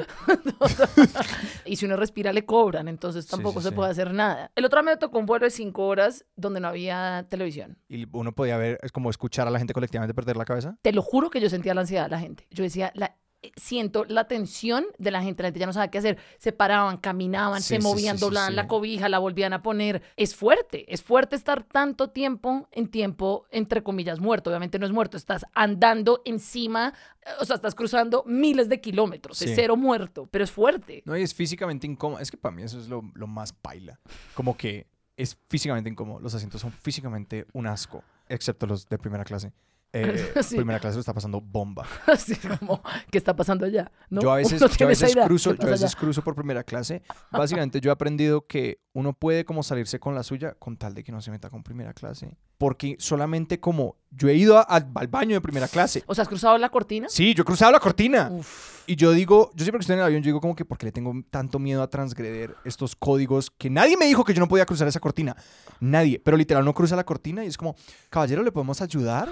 [1.65, 4.51] Y si uno respira le cobran, entonces tampoco sí, se puede hacer nada.
[4.55, 7.77] El otro día me tocó un vuelo de cinco horas donde no había televisión.
[7.87, 10.77] Y uno podía ver, es como escuchar a la gente colectivamente perder la cabeza.
[10.81, 12.47] Te lo juro que yo sentía la ansiedad de la gente.
[12.49, 13.17] Yo decía, la,
[13.55, 15.43] siento la tensión de la gente.
[15.43, 16.17] La gente ya no sabía qué hacer.
[16.37, 20.01] Se paraban, caminaban, Sí, se movían, sí, sí, doblaban la cobija, la volvían a poner.
[20.15, 24.49] Es fuerte, es fuerte estar tanto tiempo en tiempo, entre comillas, muerto.
[24.49, 26.93] Obviamente no es muerto, estás andando encima,
[27.25, 29.41] eh, o sea, estás cruzando miles de kilómetros.
[29.41, 31.03] Es cero muerto, pero es fuerte.
[31.05, 32.19] No, y es físicamente incómodo.
[32.19, 33.99] Es que para mí eso es lo, lo más paila.
[34.33, 36.19] Como que es físicamente incómodo.
[36.19, 39.51] Los asientos son físicamente un asco, excepto los de primera clase.
[39.93, 40.55] Eh, Sí.
[40.57, 41.85] Primera clase lo está pasando bomba.
[42.07, 42.81] Así como,
[43.11, 43.91] ¿qué está pasando allá?
[44.09, 44.21] ¿No?
[44.21, 45.99] Yo a veces, yo a veces cruzo, ¿qué yo a veces allá?
[45.99, 47.01] cruzo por primera clase.
[47.31, 51.03] Básicamente yo he aprendido que uno puede como salirse con la suya con tal de
[51.03, 52.35] que no se meta con primera clase.
[52.57, 56.03] Porque solamente como yo he ido a- al al baño de primera clase.
[56.07, 57.07] O sea, ¿has cruzado la cortina?
[57.07, 58.29] Sí, yo he cruzado la cortina.
[58.31, 58.83] Uf.
[58.87, 60.85] Y yo digo, yo siempre que estoy en el avión, yo digo como que porque
[60.87, 64.47] le tengo tanto miedo a transgreder estos códigos que nadie me dijo que yo no
[64.47, 65.35] podía cruzar esa cortina.
[65.79, 66.19] Nadie.
[66.19, 67.75] Pero literal no cruza la cortina y es como,
[68.09, 69.29] caballero, ¿le podemos ayudar?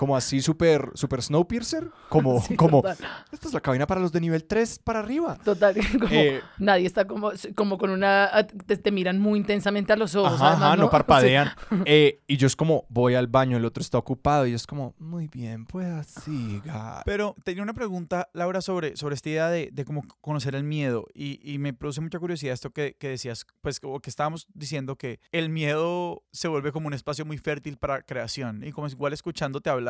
[0.00, 1.90] Como así súper, súper Snowpiercer.
[2.08, 2.96] Como, Sí, como, total.
[3.30, 5.36] esta es la cabina para los de nivel 3 para arriba.
[5.44, 8.30] Total, como Eh, nadie está como, como con una...
[8.66, 10.32] Te, te miran muy intensamente a los ojos.
[10.40, 10.90] Ajá, además, ajá, no Sí.
[10.90, 11.50] parpadean.
[11.84, 14.46] Eh, y yo es como, voy al baño, el otro está ocupado.
[14.46, 17.02] Y es como, muy bien, pues siga.
[17.04, 21.08] Pero tenía una pregunta, Laura, sobre, sobre esta idea de, de cómo conocer el miedo.
[21.12, 24.96] Y, y me produce mucha curiosidad esto que, que decías, pues, o que estábamos diciendo
[24.96, 28.64] que el miedo se vuelve como un espacio muy fértil para creación.
[28.64, 29.89] Y como es igual escuchándote hablar,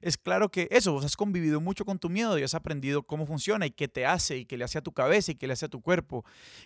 [0.00, 3.26] es claro que eso, vos has convivido mucho con tu miedo y has aprendido cómo
[3.26, 5.52] funciona y qué te hace y qué le hace a tu cabeza y qué le
[5.52, 6.24] hace a tu cuerpo.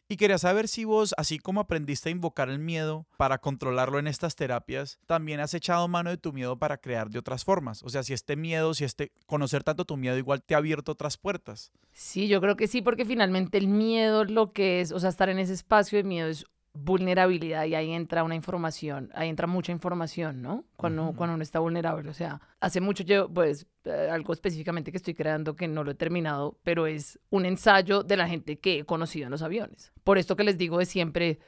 [0.09, 4.07] Y quería saber si vos, así como aprendiste a invocar el miedo para controlarlo en
[4.07, 7.83] estas terapias, también has echado mano de tu miedo para crear de otras formas.
[7.83, 10.93] O sea, si este miedo, si este conocer tanto tu miedo igual te ha abierto
[10.93, 11.73] otras puertas.
[11.93, 15.29] Sí, yo creo que sí, porque finalmente el miedo lo que es, o sea, estar
[15.29, 19.73] en ese espacio de miedo es vulnerabilidad y ahí entra una información, ahí entra mucha
[19.73, 20.65] información, ¿no?
[20.77, 24.97] Cuando, cuando uno está vulnerable, o sea, hace mucho yo, pues, eh, algo específicamente que
[24.97, 28.81] estoy creando que no lo he terminado, pero es un ensayo de la gente que
[28.81, 29.93] he conocido en los aviones.
[30.05, 31.41] Por esto que les digo de siempre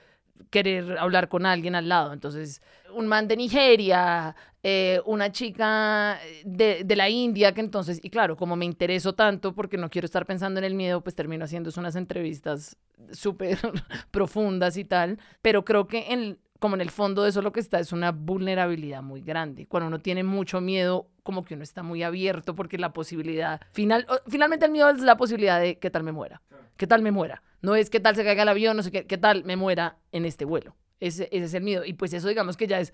[0.51, 2.13] querer hablar con alguien al lado.
[2.13, 2.61] Entonces,
[2.95, 8.37] un man de Nigeria, eh, una chica de, de la India, que entonces, y claro,
[8.37, 11.71] como me intereso tanto porque no quiero estar pensando en el miedo, pues termino haciendo
[11.77, 12.77] unas entrevistas
[13.11, 13.59] súper
[14.11, 15.19] profundas y tal.
[15.41, 18.13] Pero creo que en, como en el fondo de eso lo que está es una
[18.13, 19.67] vulnerabilidad muy grande.
[19.67, 24.07] Cuando uno tiene mucho miedo, como que uno está muy abierto porque la posibilidad, final,
[24.29, 26.41] finalmente el miedo es la posibilidad de qué tal me muera,
[26.77, 27.43] qué tal me muera.
[27.63, 29.97] No es qué tal se caiga el avión, no sé qué, qué tal me muera
[30.13, 30.77] en este vuelo.
[31.01, 31.85] Ese, ese es el miedo.
[31.85, 32.93] Y pues eso digamos que ya es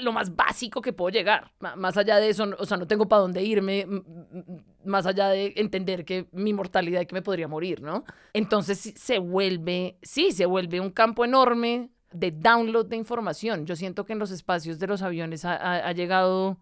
[0.00, 1.52] lo, más básico que puedo llegar.
[1.76, 3.86] Más allá de eso, o sea, no tengo para dónde irme,
[4.84, 8.04] más allá de entender que mi mortalidad y que me podría morir, ¿no?
[8.32, 13.66] Entonces se vuelve, sí, se vuelve un campo enorme de download de información.
[13.66, 16.58] Yo siento que en los espacios de los aviones ha, llegado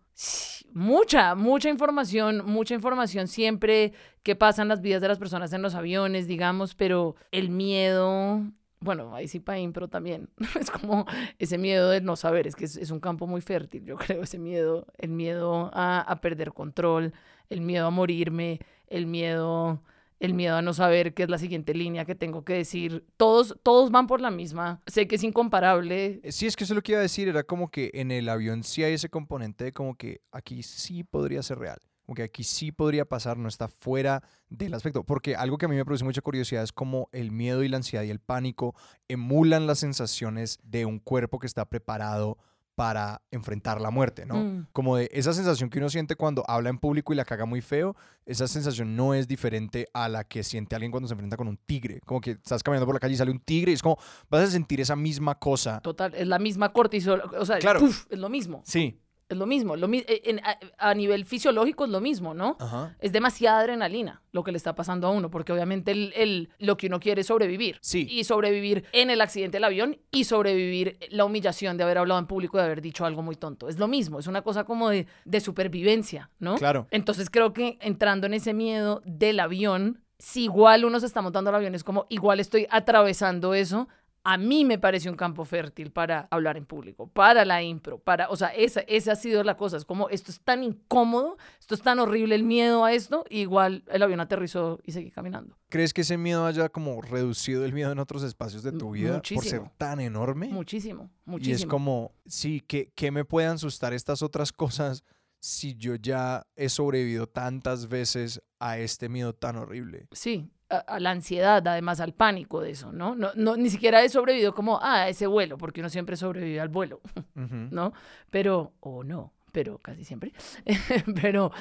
[0.73, 3.93] mucha, mucha información, mucha información siempre
[4.23, 8.43] que pasan las vidas de las personas en los aviones, digamos, pero el miedo,
[8.81, 10.29] bueno, ahí sí para impro también,
[10.61, 11.07] es como
[11.39, 14.23] ese miedo de no saber, es que es, es un campo muy fértil, yo creo,
[14.23, 17.13] ese miedo, el miedo a, a perder control,
[17.49, 19.81] el miedo a morirme, el miedo
[20.21, 23.07] el miedo a no saber qué es la siguiente línea que tengo que decir.
[23.17, 24.83] Todos, todos van por la misma.
[24.87, 26.21] Sé que es incomparable.
[26.23, 28.11] Eh, Sí, es que eso es lo que iba a decir, era como que en
[28.11, 32.15] el avión sí hay ese componente de como que aquí sí podría ser real, como
[32.15, 35.77] que aquí sí podría pasar, no está fuera del aspecto, porque algo que a mí
[35.77, 38.75] me produce mucha curiosidad es como el miedo y la ansiedad y el pánico
[39.09, 42.39] emulan las sensaciones de un cuerpo que está preparado
[42.77, 44.37] para enfrentar la muerte, ¿no?
[44.37, 44.67] Mm.
[44.73, 47.63] Como de esa sensación que uno siente cuando habla en público y la caga muy
[47.63, 47.97] feo,
[48.27, 51.57] esa sensación no es diferente a la que siente alguien cuando se enfrenta con un
[51.57, 52.01] tigre.
[52.05, 53.97] Como que estás caminando por la calle y sale un tigre y es como,
[54.29, 55.81] vas a sentir esa misma cosa.
[55.81, 57.23] Total, es la misma cortisol.
[57.39, 57.81] O sea, Claro.
[57.87, 58.63] es lo mismo.
[58.67, 59.01] Sí.
[59.29, 59.75] Es lo mismo.
[59.75, 62.57] Lo, eh, en- a, a nivel fisiológico es lo mismo, ¿no?
[62.61, 62.95] Ajá.
[63.01, 66.77] Es demasiada adrenalina lo que le está pasando a uno, porque obviamente el, el- lo
[66.77, 67.79] que uno quiere es sobrevivir.
[67.81, 68.07] Sí.
[68.09, 72.27] Y sobrevivir en el accidente del avión y sobrevivir la humillación de haber hablado en
[72.27, 73.69] público y de haber dicho algo muy tonto.
[73.69, 76.55] Es lo mismo, es una cosa como de, de supervivencia, ¿no?
[76.55, 76.87] Claro.
[76.93, 81.51] Entonces creo que entrando en ese miedo del avión, si igual uno se está montando
[81.51, 83.89] al avión, es como igual estoy atravesando eso.
[84.29, 88.29] A mí me parece un campo fértil para hablar en público, para la impro, para,
[88.29, 89.77] o sea, esa, esa ha sido la cosa.
[89.77, 93.85] Es como, esto es tan incómodo, esto es tan horrible el miedo a esto, igual
[93.87, 95.57] el avión aterrizó y seguí caminando.
[95.69, 99.23] ¿Crees que ese miedo haya como reducido el miedo en otros espacios de tu vida
[99.33, 100.49] por ser tan enorme?
[100.49, 101.57] Muchísimo, Y muchísimo.
[101.57, 105.05] es como, sí, ¿qué, ¿qué me pueden asustar estas otras cosas
[105.39, 110.09] si yo ya he sobrevivido tantas veces a este miedo tan horrible?
[110.11, 113.15] Sí, a, a la ansiedad, además al pánico de eso, ¿no?
[113.15, 116.61] No, no Ni siquiera he sobrevivido como, ah, a ese vuelo, porque uno siempre sobrevive
[116.61, 117.01] al vuelo.
[117.35, 117.93] ¿no?
[118.31, 120.33] Pero, o no, pero casi siempre,
[121.21, 121.53] pero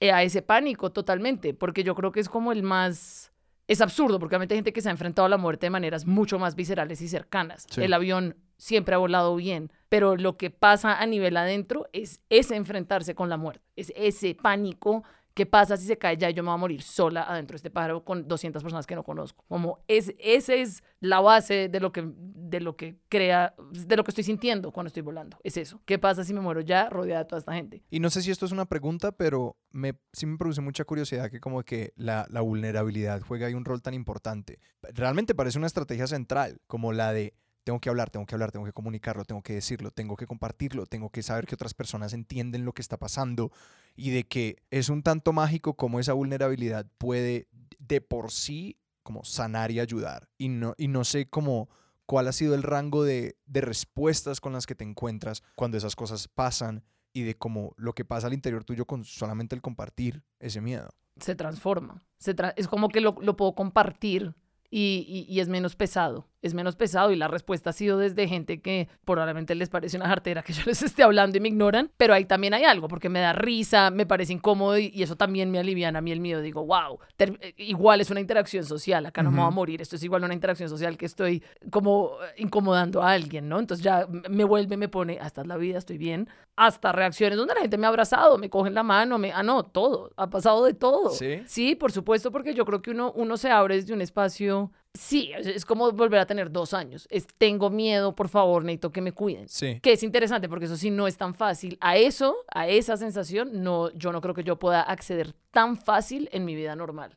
[0.00, 3.32] eh, a ese pánico totalmente, porque yo creo que es como el más...
[3.66, 6.04] Es absurdo, porque obviamente hay gente que se ha enfrentado a la muerte de maneras
[6.04, 7.66] mucho más viscerales y cercanas.
[7.70, 7.82] Sí.
[7.82, 12.56] El avión siempre ha volado bien, pero lo que pasa a nivel adentro es ese
[12.56, 15.02] enfrentarse con la muerte, es ese pánico
[15.34, 17.56] ¿Qué pasa si se cae ya y yo me voy a morir sola adentro de
[17.56, 19.44] este pájaro con 200 personas que no conozco?
[19.48, 24.04] Como es, esa es la base de lo que de lo que crea, de lo
[24.04, 25.38] que estoy sintiendo cuando estoy volando.
[25.42, 25.80] Es eso.
[25.84, 27.82] ¿Qué pasa si me muero ya rodeada de toda esta gente?
[27.90, 31.30] Y no sé si esto es una pregunta, pero me, sí me produce mucha curiosidad
[31.30, 34.60] que como que la, la vulnerabilidad juega ahí un rol tan importante.
[34.82, 37.34] Realmente parece una estrategia central, como la de
[37.64, 40.86] tengo que hablar, tengo que hablar, tengo que comunicarlo, tengo que decirlo, tengo que compartirlo,
[40.86, 43.50] tengo que saber que otras personas entienden lo que está pasando
[43.96, 47.48] y de que es un tanto mágico como esa vulnerabilidad puede
[47.78, 50.28] de por sí como sanar y ayudar.
[50.38, 51.68] Y no, y no sé cómo
[52.06, 55.96] cuál ha sido el rango de, de respuestas con las que te encuentras cuando esas
[55.96, 60.22] cosas pasan y de cómo lo que pasa al interior tuyo con solamente el compartir
[60.38, 60.90] ese miedo.
[61.18, 62.02] Se transforma.
[62.18, 64.34] Se tra- es como que lo, lo puedo compartir
[64.70, 66.26] y, y- y es menos pesado.
[66.44, 70.08] Es menos pesado y la respuesta ha sido desde gente que probablemente les parece una
[70.08, 73.08] jartera que yo les esté hablando y me ignoran, pero ahí también hay algo, porque
[73.08, 76.20] me da risa, me parece incómodo y, y eso también me aliviana a mí el
[76.20, 76.42] miedo.
[76.42, 79.96] Digo, wow, eh, igual es una interacción social, acá no me voy a morir, esto
[79.96, 83.58] es igual una interacción social que estoy como eh, incomodando a alguien, ¿no?
[83.58, 87.54] Entonces ya me vuelve, me pone, hasta es la vida, estoy bien, hasta reacciones donde
[87.54, 90.64] la gente me ha abrazado, me cogen la mano, me, ah, no, todo, ha pasado
[90.64, 91.10] de todo.
[91.10, 91.42] ¿Sí?
[91.46, 95.32] Sí, por supuesto, porque yo creo que uno, uno se abre desde un espacio, sí,
[95.36, 99.12] es, como volver a tener dos años, es tengo miedo, por favor, necesito que me
[99.12, 99.48] cuiden.
[99.48, 99.80] Sí.
[99.80, 101.76] Que es interesante porque eso sí no es tan fácil.
[101.80, 106.28] A eso, a esa sensación, no, yo no creo que yo pueda acceder tan fácil
[106.32, 107.16] en mi vida normal.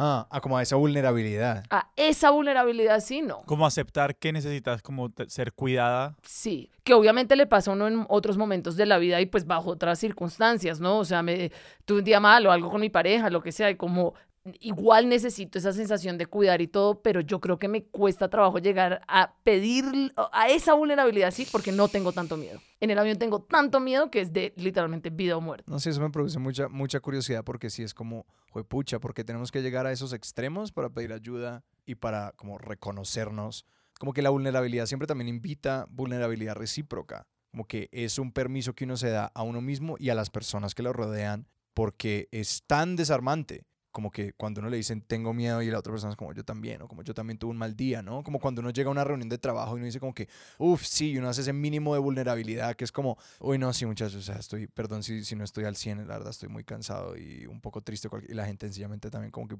[0.00, 1.64] Ah, ah, como a esa vulnerabilidad.
[1.70, 3.42] A esa vulnerabilidad sí, no.
[3.46, 6.14] Como aceptar que necesitas como ser cuidada.
[6.22, 9.44] Sí, que obviamente le pasa a uno en otros momentos de la vida y pues
[9.44, 10.98] bajo otras circunstancias, ¿no?
[10.98, 11.50] O sea, me
[11.84, 14.14] tuve un día malo, algo con mi pareja, lo que sea, y como
[14.60, 18.58] igual necesito esa sensación de cuidar y todo, pero yo creo que me cuesta trabajo
[18.58, 19.84] llegar a pedir
[20.32, 22.60] a esa vulnerabilidad, sí, porque no tengo tanto miedo.
[22.80, 25.64] En el avión tengo tanto miedo que es de literalmente vida o muerte.
[25.66, 28.26] No sé, eso me produce mucha, mucha curiosidad porque sí es como,
[28.68, 33.66] pucha, porque tenemos que llegar a esos extremos para pedir ayuda y para como reconocernos.
[33.98, 37.26] Como que la vulnerabilidad siempre también invita vulnerabilidad recíproca.
[37.50, 40.30] Como que es un permiso que uno se da a uno mismo y a las
[40.30, 43.64] personas que lo rodean porque es tan desarmante
[43.98, 46.44] como que cuando uno le dicen tengo miedo y la otra persona es como yo
[46.44, 48.22] también, o como yo también tuve un mal día, ¿no?
[48.22, 50.84] Como cuando uno llega a una reunión de trabajo y uno dice como que, uff,
[50.84, 54.14] sí, y uno hace ese mínimo de vulnerabilidad que es como, uy, no, sí, muchachos,
[54.14, 57.16] o sea, estoy, perdón si, si no estoy al 100, la verdad, estoy muy cansado
[57.16, 59.56] y un poco triste, y la gente sencillamente también como que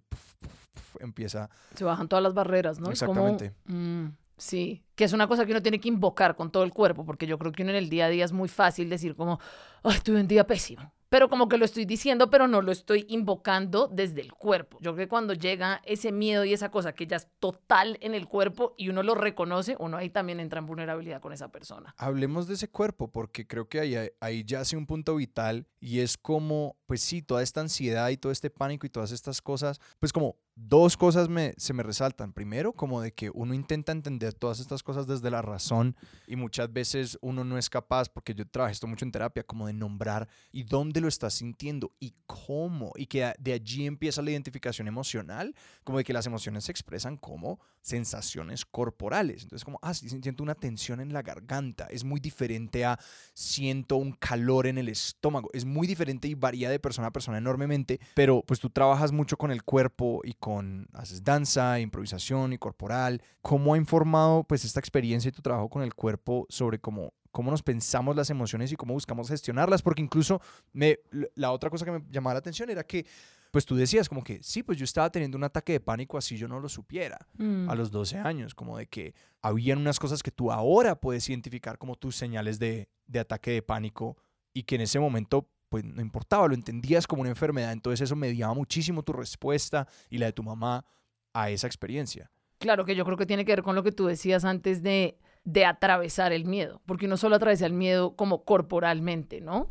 [1.01, 2.85] empieza, Se bajan todas las barreras, ¿no?
[2.85, 3.55] Como, Exactamente.
[3.65, 7.07] mm, sí, que es una cosa que uno tiene que invocar con todo el cuerpo,
[7.07, 9.39] porque yo creo que uno en el día a día es muy fácil decir como,
[9.85, 10.93] ay, tuve un día pésimo.
[11.09, 14.79] Pero como que lo estoy diciendo, pero no lo estoy invocando desde el cuerpo.
[14.81, 18.13] Yo creo que cuando llega ese miedo y esa cosa que ya es total en
[18.15, 21.95] el cuerpo y uno lo reconoce, uno ahí también entra en vulnerabilidad con esa persona.
[21.97, 26.01] Hablemos de ese cuerpo, porque creo que ahí, ahí ya hace un punto vital y
[26.01, 29.81] es como, pues sí, toda esta ansiedad y todo este pánico y todas estas cosas,
[30.01, 32.33] pues como dos cosas me, se me resaltan.
[32.33, 35.95] Primero, como de que uno intenta entender todas estas cosas desde la razón
[36.27, 39.67] y muchas veces uno no es capaz, porque yo trabajé esto mucho en terapia, como
[39.67, 44.31] de nombrar y dónde lo estás sintiendo y cómo, y que de allí empieza la
[44.31, 49.43] identificación emocional, como de que las emociones se expresan como sensaciones corporales.
[49.43, 51.87] Entonces, como, ah, sí, siento una tensión en la garganta.
[51.91, 52.99] Es muy diferente a
[53.35, 55.51] siento un calor en el estómago.
[55.53, 59.37] Es muy diferente y varía de persona a persona enormemente, pero pues tú trabajas mucho
[59.37, 63.23] con el cuerpo y con, haces danza, improvisación y corporal.
[63.43, 67.51] ¿Cómo ha informado pues esta experiencia y tu trabajo con el cuerpo sobre cómo cómo
[67.51, 70.41] nos pensamos las emociones y cómo buscamos gestionarlas, porque incluso
[70.73, 70.99] me,
[71.35, 73.07] la otra cosa que me llamaba la atención era que,
[73.51, 76.37] pues tú decías como que, sí, pues yo estaba teniendo un ataque de pánico así
[76.37, 77.69] yo no lo supiera Mm.
[77.69, 81.79] a los 12 años, como de que habían unas cosas que tú ahora puedes identificar
[81.79, 84.17] como tus señales de, de ataque de pánico
[84.55, 88.17] y que en ese momento pues no importaba, lo entendías como una enfermedad, entonces eso
[88.17, 90.87] mediaba muchísimo tu respuesta y la de tu mamá
[91.35, 92.31] a esa experiencia.
[92.59, 95.19] Claro que yo creo que tiene que ver con lo que tú decías antes de,
[95.45, 99.71] de atravesar el miedo, porque uno solo atraviesa el miedo como corporalmente, ¿no?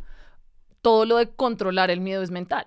[0.81, 2.65] Todo lo de controlar el miedo es mental.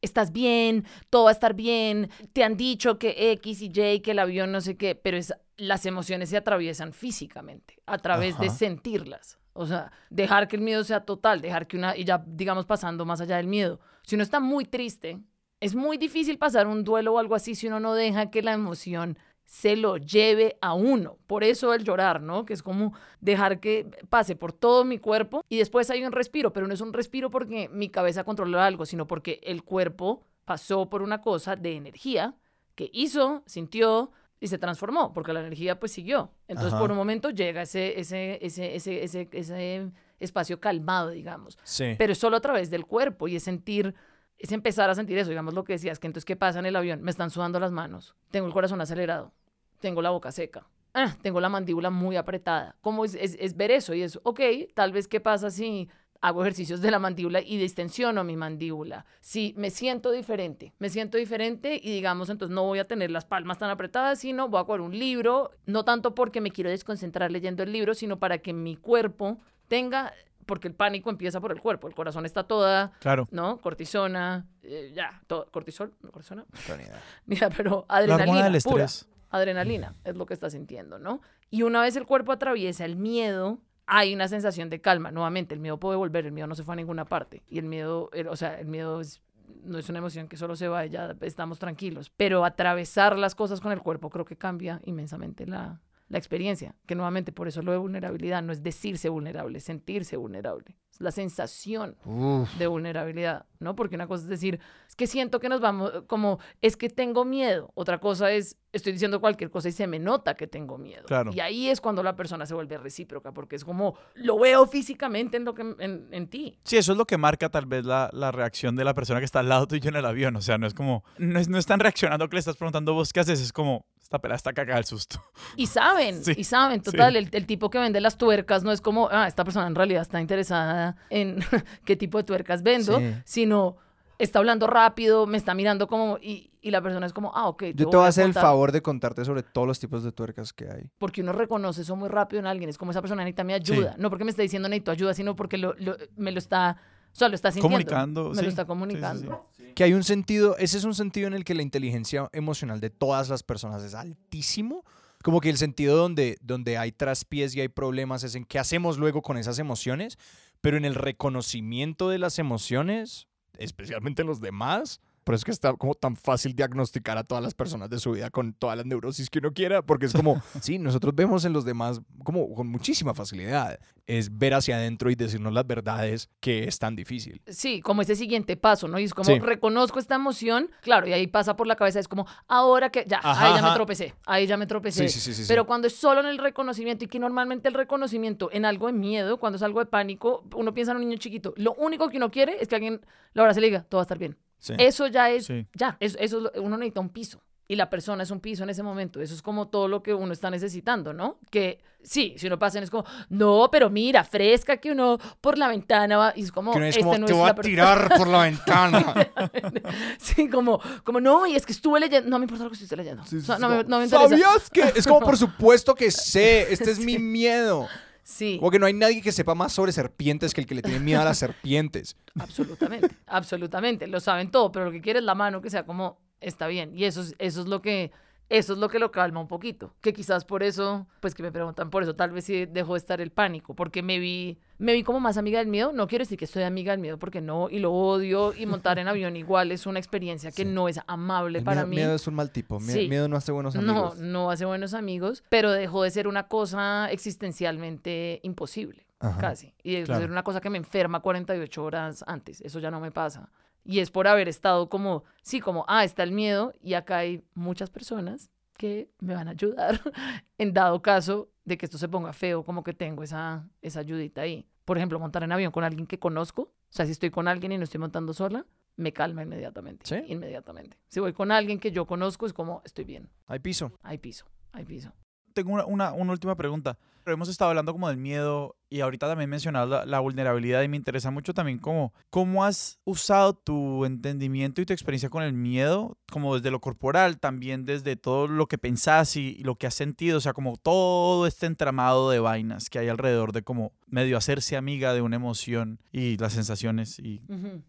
[0.00, 4.10] Estás bien, todo va a estar bien, te han dicho que X y Y, que
[4.10, 8.50] el avión no sé qué, pero es, las emociones se atraviesan físicamente, a través de
[8.50, 9.38] sentirlas.
[9.52, 13.04] O sea, dejar que el miedo sea total, dejar que una, y ya digamos pasando
[13.04, 13.78] más allá del miedo.
[14.02, 15.20] Si uno está muy triste,
[15.60, 18.54] es muy difícil pasar un duelo o algo así si uno no deja que la
[18.54, 19.18] emoción
[19.52, 21.18] se lo lleve a uno.
[21.26, 22.46] Por eso el llorar, ¿no?
[22.46, 26.54] Que es como dejar que pase por todo mi cuerpo y después hay un respiro,
[26.54, 30.88] pero no es un respiro porque mi cabeza controla algo, sino porque el cuerpo pasó
[30.88, 32.34] por una cosa de energía
[32.74, 36.30] que hizo, sintió y se transformó, porque la energía pues siguió.
[36.48, 36.80] Entonces Ajá.
[36.80, 41.94] por un momento llega ese, ese, ese, ese, ese, ese espacio calmado, digamos Sí.
[41.98, 43.94] pero es solo a través del cuerpo y es sentir,
[44.38, 46.74] es empezar a sentir eso, digamos lo que decías, que entonces, ¿qué pasa en el
[46.74, 47.02] avión?
[47.02, 49.34] Me están sudando las manos, tengo el corazón acelerado,
[49.82, 50.64] tengo la boca seca,
[50.94, 52.76] ah, tengo la mandíbula muy apretada.
[52.80, 53.92] ¿Cómo es, es, es ver eso?
[53.92, 54.40] Y es, ok,
[54.74, 55.90] tal vez, ¿qué pasa si
[56.22, 59.04] hago ejercicios de la mandíbula y distensiono mi mandíbula?
[59.20, 63.24] Si me siento diferente, me siento diferente y digamos, entonces no voy a tener las
[63.24, 67.30] palmas tan apretadas, sino voy a coger un libro, no tanto porque me quiero desconcentrar
[67.32, 70.12] leyendo el libro, sino para que mi cuerpo tenga,
[70.46, 73.26] porque el pánico empieza por el cuerpo, el corazón está toda, Claro.
[73.32, 73.60] ¿no?
[73.60, 76.12] Cortisona, eh, ya, todo, cortisol, ¿no?
[76.12, 77.00] cortisona, No ni idea.
[77.26, 79.08] mira, pero La hormona adrenalina del pura, estrés.
[79.32, 81.20] Adrenalina es lo que está sintiendo, ¿no?
[81.50, 85.10] Y una vez el cuerpo atraviesa el miedo, hay una sensación de calma.
[85.10, 87.42] Nuevamente, el miedo puede volver, el miedo no se fue a ninguna parte.
[87.48, 89.20] Y el miedo, o sea, el miedo es-
[89.64, 92.10] no es una emoción que solo se va ya estamos tranquilos.
[92.16, 96.74] Pero atravesar las cosas con el cuerpo creo que cambia inmensamente la, la experiencia.
[96.86, 100.76] Que nuevamente, por eso lo de vulnerabilidad no es decirse vulnerable, es sentirse vulnerable.
[100.98, 102.48] La sensación Uf.
[102.58, 103.74] de vulnerabilidad, ¿no?
[103.74, 107.24] Porque una cosa es decir, es que siento que nos vamos, como, es que tengo
[107.24, 107.70] miedo.
[107.74, 111.04] Otra cosa es, estoy diciendo cualquier cosa y se me nota que tengo miedo.
[111.06, 111.32] Claro.
[111.34, 115.38] Y ahí es cuando la persona se vuelve recíproca, porque es como, lo veo físicamente
[115.38, 116.58] en, lo que, en, en ti.
[116.64, 119.24] Sí, eso es lo que marca tal vez la, la reacción de la persona que
[119.26, 120.36] está al lado tuyo en el avión.
[120.36, 123.12] O sea, no es como, no, es- no están reaccionando que le estás preguntando vos
[123.12, 125.22] qué haces, es como, esta pelada está cagada del susto.
[125.56, 126.90] Y saben, Sí, y saben, sí.
[126.90, 129.74] total, el, el tipo que vende las tuercas no es como, ah, esta persona en
[129.74, 131.38] realidad está interesada en
[131.86, 133.14] qué tipo de tuercas vendo, Sí.
[133.24, 133.76] sino
[134.18, 137.64] está hablando rápido, me está mirando como, y, y la persona es como, ah, ok.
[137.74, 138.42] Yo te voy a hacer el contar".
[138.42, 140.90] favor de contarte sobre todos los tipos de tuercas que hay.
[140.98, 142.68] porque uno reconoce eso muy rápido en alguien.
[142.70, 143.94] Es como esa persona necesita mi ayuda.
[143.98, 146.76] No porque me está diciendo necesito ayuda, sino porque lo, lo- me lo está,
[147.12, 147.68] o sea, lo está sintiendo.
[147.76, 148.42] Comunicando, Me sí.
[148.42, 149.48] lo está Sí, sí, comunicando.
[149.74, 152.90] Que hay un sentido, ese es un sentido en el que la inteligencia emocional de
[152.90, 154.84] todas las personas es altísimo.
[155.22, 158.98] Como que el sentido donde, donde hay traspiés y hay problemas es en qué hacemos
[158.98, 160.18] luego con esas emociones,
[160.60, 165.50] pero en el reconocimiento de las emociones, especialmente en los demás, Por eso es que
[165.52, 168.86] está como tan fácil diagnosticar a todas las personas de su vida con todas las
[168.86, 172.66] neurosis que uno quiera, porque es como, sí, nosotros vemos en los demás como con
[172.68, 173.78] muchísima facilidad.
[174.06, 177.40] Es ver hacia adentro y decirnos las verdades que es tan difícil.
[177.46, 178.98] Sí, como ese siguiente paso, ¿no?
[178.98, 179.38] Y es como, Sí.
[179.38, 183.20] reconozco esta emoción, claro, y ahí pasa por la cabeza, es como, ahora que, ya,
[183.22, 185.08] Ajá, ahí ya me tropecé, ahí ya me tropecé.
[185.08, 185.48] Sí, sí, sí, sí, sí.
[185.48, 188.92] Pero cuando es solo en el reconocimiento y que normalmente el reconocimiento en algo de
[188.92, 192.16] miedo, cuando es algo de pánico, uno piensa en un niño chiquito, lo único que
[192.16, 193.00] uno quiere es que alguien
[193.34, 194.36] lo abrace y le diga, todo va a estar bien.
[194.62, 194.74] Sí.
[194.78, 195.66] Eso ya es, Sí.
[195.74, 197.42] ya, eso, eso es lo- uno necesita un piso.
[197.66, 199.20] Y la persona es un piso en ese momento.
[199.20, 201.38] Eso es como todo lo que uno está necesitando, ¿no?
[201.50, 205.68] Que sí, si uno pasa es como, no, pero mira, fresca que uno por la
[205.68, 206.32] ventana va.
[206.36, 208.28] Y es como, Que uno es este como, no te es voy a tirar por
[208.28, 209.14] la ventana.
[210.18, 212.28] Sí, como, como, no, y es que estuve leyendo.
[212.30, 213.24] No me importa lo que esté leyendo.
[213.24, 214.28] Sí, O sea, sí, no, me, no me interesa.
[214.28, 214.92] ¿Sabías que?
[214.94, 216.72] Es como, por supuesto que sé.
[216.72, 217.88] Este es mi miedo.
[218.24, 220.82] Sí, Como que no hay nadie que sepa más sobre serpientes que el que le
[220.82, 222.16] tiene miedo a las serpientes.
[222.38, 223.08] absolutamente.
[223.26, 224.06] absolutamente.
[224.06, 226.96] Lo saben todo, pero lo que quiere es la mano que sea como, está bien.
[226.96, 228.12] Y eso es, eso es lo que.
[228.52, 229.94] Eso es lo que lo calma un poquito.
[230.02, 232.98] Que quizás por eso, pues que me preguntan por eso, tal vez sí dejó de
[232.98, 235.92] estar el pánico, porque me vi, me vi como más amiga del miedo.
[235.94, 238.98] No quiero decir que soy amiga del miedo, porque no, y lo odio, y montar
[238.98, 240.68] en avión igual es una experiencia que Sí.
[240.68, 241.96] no es amable El para miedo, mí.
[241.96, 242.78] miedo es un mal tipo.
[242.78, 243.08] Mie- Sí.
[243.08, 244.18] Miedo no hace buenos No, amigos.
[244.18, 249.38] no hace buenos amigos, pero dejó de ser una cosa existencialmente imposible, Ajá.
[249.40, 249.72] casi.
[249.82, 250.20] Y de Claro.
[250.20, 252.60] ser una cosa que me enferma 48 horas antes.
[252.60, 253.48] Eso ya no me pasa.
[253.84, 257.44] Y es por haber estado como, sí, como, ah, está el miedo y acá hay
[257.54, 260.00] muchas personas que me van a ayudar
[260.58, 264.42] en dado caso de que esto se ponga feo, como que tengo esa, esa ayudita
[264.42, 264.66] ahí.
[264.84, 266.62] Por ejemplo, montar en avión con alguien que conozco.
[266.62, 268.66] O sea, si estoy con alguien y no estoy montando sola,
[268.96, 270.04] me calma inmediatamente.
[270.06, 270.16] ¿Sí?
[270.32, 270.98] Inmediatamente.
[271.08, 273.30] Si voy con alguien que yo conozco, es como, estoy bien.
[273.46, 273.92] Hay piso.
[274.02, 275.12] Hay piso, hay piso.
[275.52, 276.98] Tengo una, una, una última pregunta.
[277.24, 280.88] Pero hemos estado hablando como del miedo y ahorita también mencionado la, la vulnerabilidad y
[280.88, 285.52] me interesa mucho también como cómo has usado tu entendimiento y tu experiencia con el
[285.52, 289.86] miedo, como desde lo corporal, también desde todo lo que pensás y, y lo que
[289.86, 293.92] has sentido, o sea, como todo este entramado de vainas que hay alrededor de como
[294.08, 297.40] medio hacerse amiga de una emoción y las sensaciones y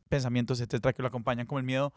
[0.10, 1.92] pensamientos, etcétera, que lo acompañan como el miedo.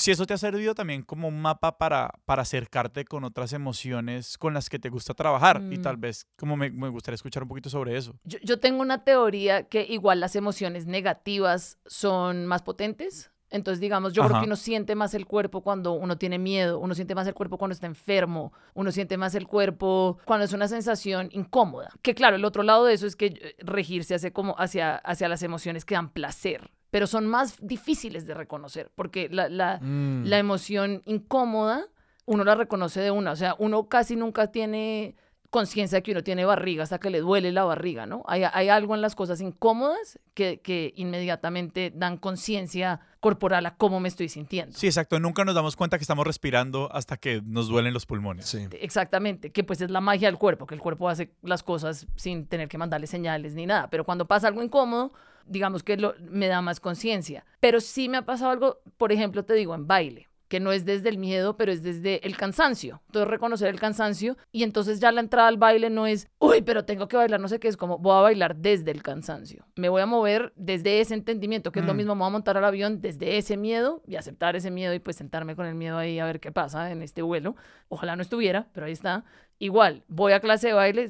[0.00, 4.38] Si eso te ha servido también como un mapa para, para acercarte con otras emociones
[4.38, 5.60] con las que te gusta trabajar.
[5.72, 5.82] Y Mm.
[5.82, 8.14] tal vez como me, me gustaría escuchar un poquito sobre eso.
[8.22, 13.32] Yo, yo tengo una teoría que igual las emociones negativas son más potentes.
[13.50, 16.94] Entonces, digamos, yo creo que uno siente más el cuerpo cuando uno tiene miedo, uno
[16.94, 20.68] siente más el cuerpo cuando está enfermo, uno siente más el cuerpo cuando es una
[20.68, 21.88] sensación incómoda.
[22.02, 25.28] Que claro, el otro lado de eso es que eh, regirse hace como hacia, hacia
[25.30, 30.24] las emociones que dan placer, pero son más difíciles de reconocer, porque la, la, Mm.
[30.26, 31.86] la emoción incómoda,
[32.26, 33.32] uno la reconoce de una.
[33.32, 35.14] O sea, uno casi nunca tiene
[35.50, 38.22] conciencia de que uno tiene barriga hasta que le duele la barriga, ¿no?
[38.26, 43.98] Hay, hay algo en las cosas incómodas que, que inmediatamente dan conciencia corporal a cómo
[43.98, 44.76] me estoy sintiendo.
[44.76, 45.18] Sí, exacto.
[45.18, 48.44] Nunca nos damos cuenta que estamos respirando hasta que nos duelen los pulmones.
[48.46, 48.66] Sí.
[48.72, 52.46] Exactamente, que pues es la magia del cuerpo, que el cuerpo hace las cosas sin
[52.46, 53.88] tener que mandarle señales ni nada.
[53.88, 55.12] Pero cuando pasa algo incómodo,
[55.48, 57.44] digamos que lo- me da más conciencia.
[57.60, 60.86] Pero sí me ha pasado algo, por ejemplo, te digo, en baile que no es
[60.86, 63.02] desde el miedo, pero es desde el cansancio.
[63.08, 66.86] Entonces reconocer el cansancio y entonces ya la entrada al baile no es, uy, pero
[66.86, 69.66] tengo que bailar, no sé qué, es como voy a bailar desde el cansancio.
[69.76, 71.96] Me voy a mover desde ese entendimiento, que es lo Mm.
[71.98, 75.00] mismo, me voy a montar al avión desde ese miedo y aceptar ese miedo y
[75.00, 77.54] pues sentarme con el miedo ahí a ver qué pasa en este vuelo.
[77.90, 79.26] Ojalá no estuviera, pero ahí está.
[79.60, 81.08] Igual, voy a clase de baile,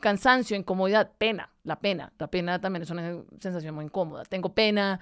[0.00, 1.50] cansancio, incomodidad, pena.
[1.64, 4.24] La pena, la pena también es una sensación muy incómoda.
[4.24, 5.00] Tengo pena,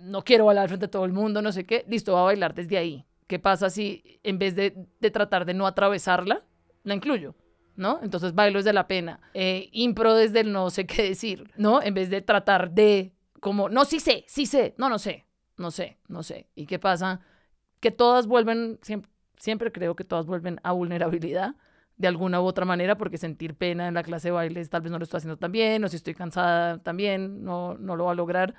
[0.00, 1.84] no quiero bailar frente a todo el mundo, no sé qué.
[1.88, 3.06] Listo, voy a bailar desde ahí.
[3.28, 6.42] ¿Qué pasa si en vez de, de tratar de no atravesarla,
[6.82, 7.36] la incluyo?
[7.76, 8.00] ¿No?
[8.02, 9.20] Entonces bailo desde la pena.
[9.32, 11.82] Eh, impro desde el no sé qué decir, ¿no?
[11.82, 15.24] En vez de tratar de, como, no, sí sé, sí sé, no, no sé,
[15.56, 16.48] no sé, no sé.
[16.56, 17.20] ¿Y qué pasa?
[17.78, 21.54] Que todas vuelven, siempre, siempre creo que todas vuelven a vulnerabilidad
[21.96, 24.90] de alguna u otra manera, porque sentir pena en la clase de bailes tal vez
[24.90, 28.12] no lo estoy haciendo tan bien, o si estoy cansada también, no, no lo va
[28.12, 28.54] a lograr,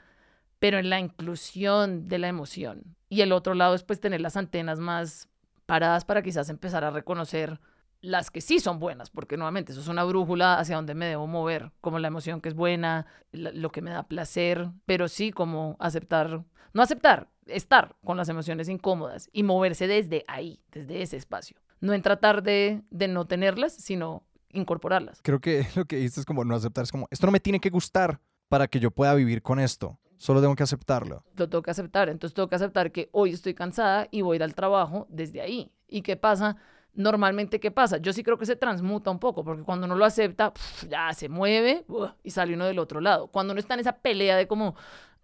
[0.60, 2.96] pero en la inclusión de la emoción.
[3.10, 5.28] Y el otro lado es pues tener las antenas más
[5.66, 7.60] paradas para quizás empezar a reconocer
[8.02, 11.28] las que sí son buenas, porque nuevamente eso es una brújula hacia donde me debo
[11.28, 15.76] mover, como la emoción que es buena, lo que me da placer, pero sí como
[15.80, 21.58] aceptar, no aceptar, estar con las emociones incómodas y moverse desde ahí, desde ese espacio.
[21.82, 25.20] No en tratar de, de no tenerlas, sino incorporarlas.
[25.22, 26.84] Creo que lo que dijiste es como no aceptar.
[26.84, 30.00] Es como, esto no me tiene que gustar para que yo pueda vivir con esto.
[30.18, 31.24] Solo tengo que aceptarlo.
[31.36, 32.10] lo tengo que aceptar.
[32.10, 35.42] Entonces tengo que aceptar que hoy estoy cansada y voy a ir al trabajo desde
[35.42, 35.72] ahí.
[35.88, 36.58] ¿Y qué pasa?
[36.96, 37.98] normalmente, ¿qué pasa?
[37.98, 40.54] Yo sí creo que se transmuta un poco, porque cuando uno lo acepta,
[40.90, 41.86] ya se mueve
[42.24, 43.28] y sale uno del otro lado.
[43.28, 44.76] Cuando uno está en esa pelea de como,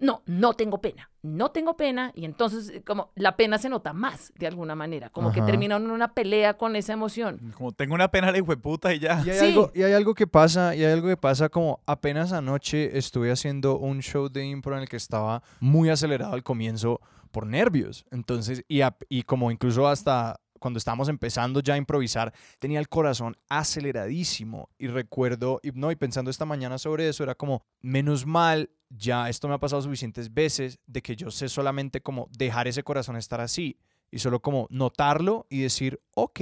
[0.02, 3.94] no, no tengo pena, no tengo pena, y entonces eh, como la pena se nota
[3.94, 5.46] más de alguna manera, como que Ajá.
[5.48, 7.54] termina uno en una pelea con esa emoción.
[7.56, 9.22] Como tengo una pena de puta y ya.
[9.26, 9.46] Y hay, Sí.
[9.46, 13.32] algo, y hay algo que pasa, y hay algo que pasa como apenas anoche estuve
[13.32, 17.00] haciendo un show de impro en el que estaba muy acelerado al comienzo
[17.32, 18.04] por nervios.
[18.12, 24.70] Entonces, y como incluso hasta cuando estábamos empezando ya a improvisar, tenía el corazón aceleradísimo.
[24.78, 29.28] Y recuerdo, y, no, y pensando esta mañana sobre eso, era como, menos mal, ya
[29.28, 33.16] esto me ha pasado suficientes veces, de que yo sé solamente como dejar ese corazón
[33.16, 33.80] estar así.
[34.12, 36.42] Y solo como notarlo y decir, ok,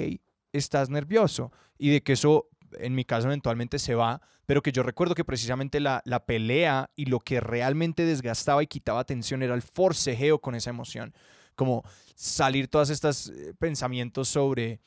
[0.51, 1.53] estás nervioso.
[1.77, 4.21] Y de que eso, en mi caso, eventualmente se va.
[4.45, 8.67] Pero que yo recuerdo que precisamente la, la pelea y lo que realmente desgastaba y
[8.67, 11.13] quitaba tensión era el forcejeo con esa emoción.
[11.55, 11.85] Como
[12.19, 14.81] salir todos estos eh, pensamientos sobre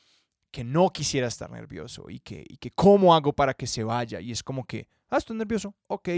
[0.51, 4.19] que no quisiera estar nervioso y que, y que cómo hago para que se vaya.
[4.21, 6.09] Y es como que, ah, estoy nervioso, ok.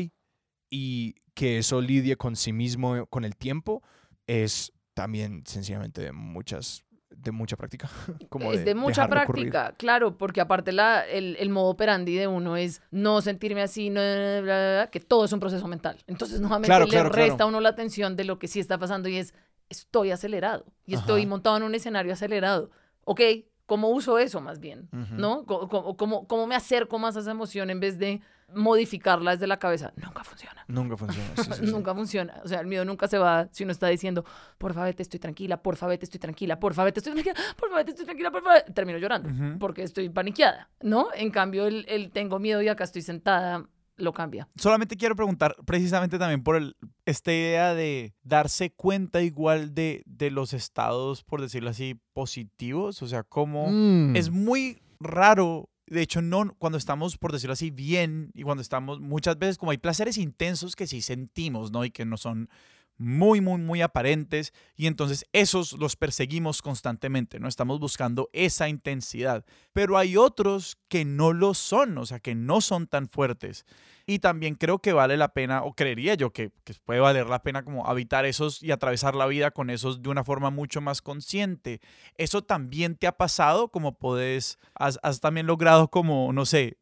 [0.69, 3.81] Y que eso lidie con sí mismo con el tiempo
[4.27, 6.83] es también sencillamente de muchas
[7.15, 7.89] de mucha práctica.
[8.29, 12.57] Como es de, mucha práctica, claro, porque aparte la, el, el modo operandi de uno
[12.57, 15.97] es no sentirme así, no, bla, bla, bla, que todo es un proceso mental.
[16.07, 18.77] Entonces, nuevamente Claro, le claro, resta a uno la atención de lo que sí está
[18.77, 19.33] pasando y es,
[19.69, 22.69] estoy acelerado y estoy montado en un escenario acelerado.
[23.03, 23.21] Ok,
[23.65, 24.89] ¿cómo uso eso más bien?
[24.91, 25.45] ¿No?
[25.45, 28.21] Co- ¿Cómo, cómo me acerco más a esa emoción en vez de
[28.53, 29.91] modificarla desde la cabeza?
[29.95, 30.63] Nunca funciona.
[30.67, 31.29] Nunca funciona.
[31.35, 31.71] sí, sí, sí.
[31.71, 32.41] Nunca funciona.
[32.43, 34.23] O sea, el miedo nunca se va si uno está diciendo,
[34.57, 37.35] por favor, te estoy tranquila, por favor, te estoy tranquila, por favor, te estoy tranquila,
[37.57, 38.61] por favor, te estoy tranquila, por favor.
[38.73, 41.07] Termino llorando porque estoy paniqueada, ¿no?
[41.15, 43.65] En cambio, el, el tengo miedo y acá estoy sentada
[43.97, 44.47] lo cambia.
[44.55, 46.75] Solamente quiero preguntar precisamente también por el,
[47.05, 53.01] esta idea de darse cuenta igual de, de los estados, por decirlo así, positivos.
[53.01, 54.15] O sea, cómo Mm.
[54.15, 55.69] es muy raro.
[55.87, 59.71] De hecho, no cuando estamos, por decirlo así, bien y cuando estamos muchas veces como
[59.71, 61.85] hay placeres intensos que sí sentimos, ¿no?
[61.85, 62.49] Y que no son
[62.97, 67.47] muy, muy, muy aparentes y entonces esos los perseguimos constantemente, ¿no?
[67.47, 69.45] Estamos buscando esa intensidad.
[69.73, 73.65] Pero hay otros que no lo son, o sea, que no son tan fuertes.
[74.07, 76.51] Y también creo que vale la pena, o creería yo que,
[76.85, 80.23] puede valer la pena como habitar esos y atravesar la vida con esos de una
[80.23, 81.81] forma mucho más consciente.
[82.17, 83.69] ¿Eso también te ha pasado?
[83.69, 86.77] Como puedes, has, has también logrado como, no sé,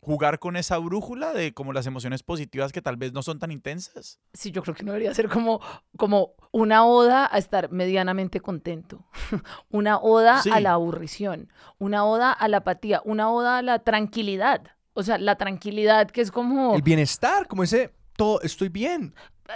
[0.00, 3.50] jugar con esa brújula de como las emociones positivas que tal vez no son tan
[3.50, 4.20] intensas?
[4.32, 5.60] Sí, yo creo que no debería ser como,
[5.96, 9.04] como una oda a estar medianamente contento,
[9.70, 10.50] una oda Sí.
[10.52, 14.62] a la aburrición, una oda a la apatía, una oda a la tranquilidad.
[14.94, 16.74] O sea, la tranquilidad que es como...
[16.74, 19.14] El bienestar, como ese, todo, estoy bien.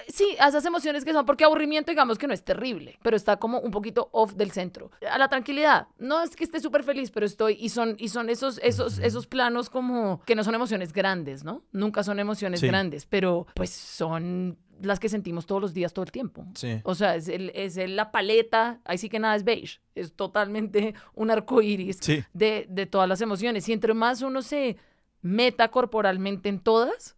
[0.09, 3.37] Sí, a esas emociones que son, porque aburrimiento digamos que no es terrible, pero está
[3.39, 4.91] como un poquito off del centro.
[5.11, 8.31] A la tranquilidad, no es que esté súper feliz, pero estoy, y son, y son
[8.31, 11.63] esos, esos, esos planos como que no son emociones grandes, ¿no?
[11.73, 12.67] Nunca son emociones Sí.
[12.69, 16.45] grandes, pero pues son las que sentimos todos los días, todo el tiempo.
[16.55, 16.81] Sí.
[16.85, 20.13] O sea, es, el, es el- la paleta, ahí sí que nada es beige, es
[20.15, 22.25] totalmente un arco iris Sí.
[22.33, 23.69] de, de todas las emociones.
[23.69, 24.77] Y entre más uno se
[25.21, 27.15] meta corporalmente en todas,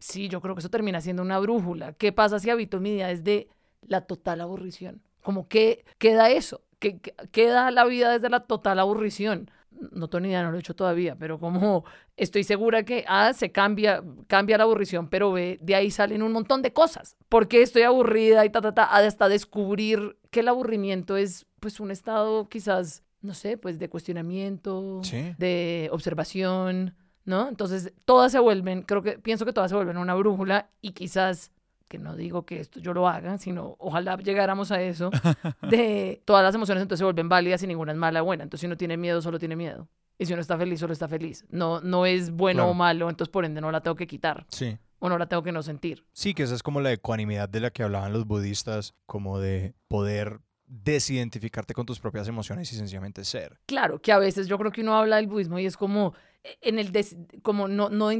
[0.00, 1.92] sí, yo creo que eso termina siendo una brújula.
[1.92, 3.48] ¿Qué pasa si habito mi vida desde
[3.82, 5.00] la total aburrición?
[5.22, 9.50] Como que queda eso, que, que- queda la vida desde la total aburrición.
[9.92, 11.84] No tengo ni idea, no lo he hecho todavía, pero como
[12.16, 16.32] estoy segura que A, se cambia, cambia la aburrición, pero B, de ahí salen un
[16.32, 17.16] montón de cosas.
[17.28, 21.90] Porque estoy aburrida y ta, ta, ta, hasta descubrir que el aburrimiento es pues un
[21.90, 25.34] estado quizás, no sé, pues de cuestionamiento, Sí.
[25.38, 26.94] de observación,
[27.24, 27.48] ¿no?
[27.48, 31.52] Entonces, todas se vuelven, creo que, pienso que todas se vuelven una brújula y quizás,
[31.88, 35.10] que no digo que esto yo lo haga, sino ojalá llegáramos a eso,
[35.62, 38.44] de todas las emociones entonces se vuelven válidas y ninguna es mala o buena.
[38.44, 39.88] Entonces, si uno tiene miedo, solo tiene miedo.
[40.18, 41.46] Y si uno está feliz, solo está feliz.
[41.48, 42.70] No, no es bueno Claro.
[42.70, 44.76] o malo, entonces por ende no la tengo que quitar Sí.
[44.98, 46.04] o no la tengo que no sentir.
[46.12, 49.74] Sí, que esa es como la ecuanimidad de la que hablaban los budistas, como de
[49.88, 53.58] poder desidentificarte con tus propias emociones y sencillamente ser.
[53.66, 56.14] Claro, que a veces yo creo que uno habla del budismo y es como
[56.62, 58.10] en el des- como no no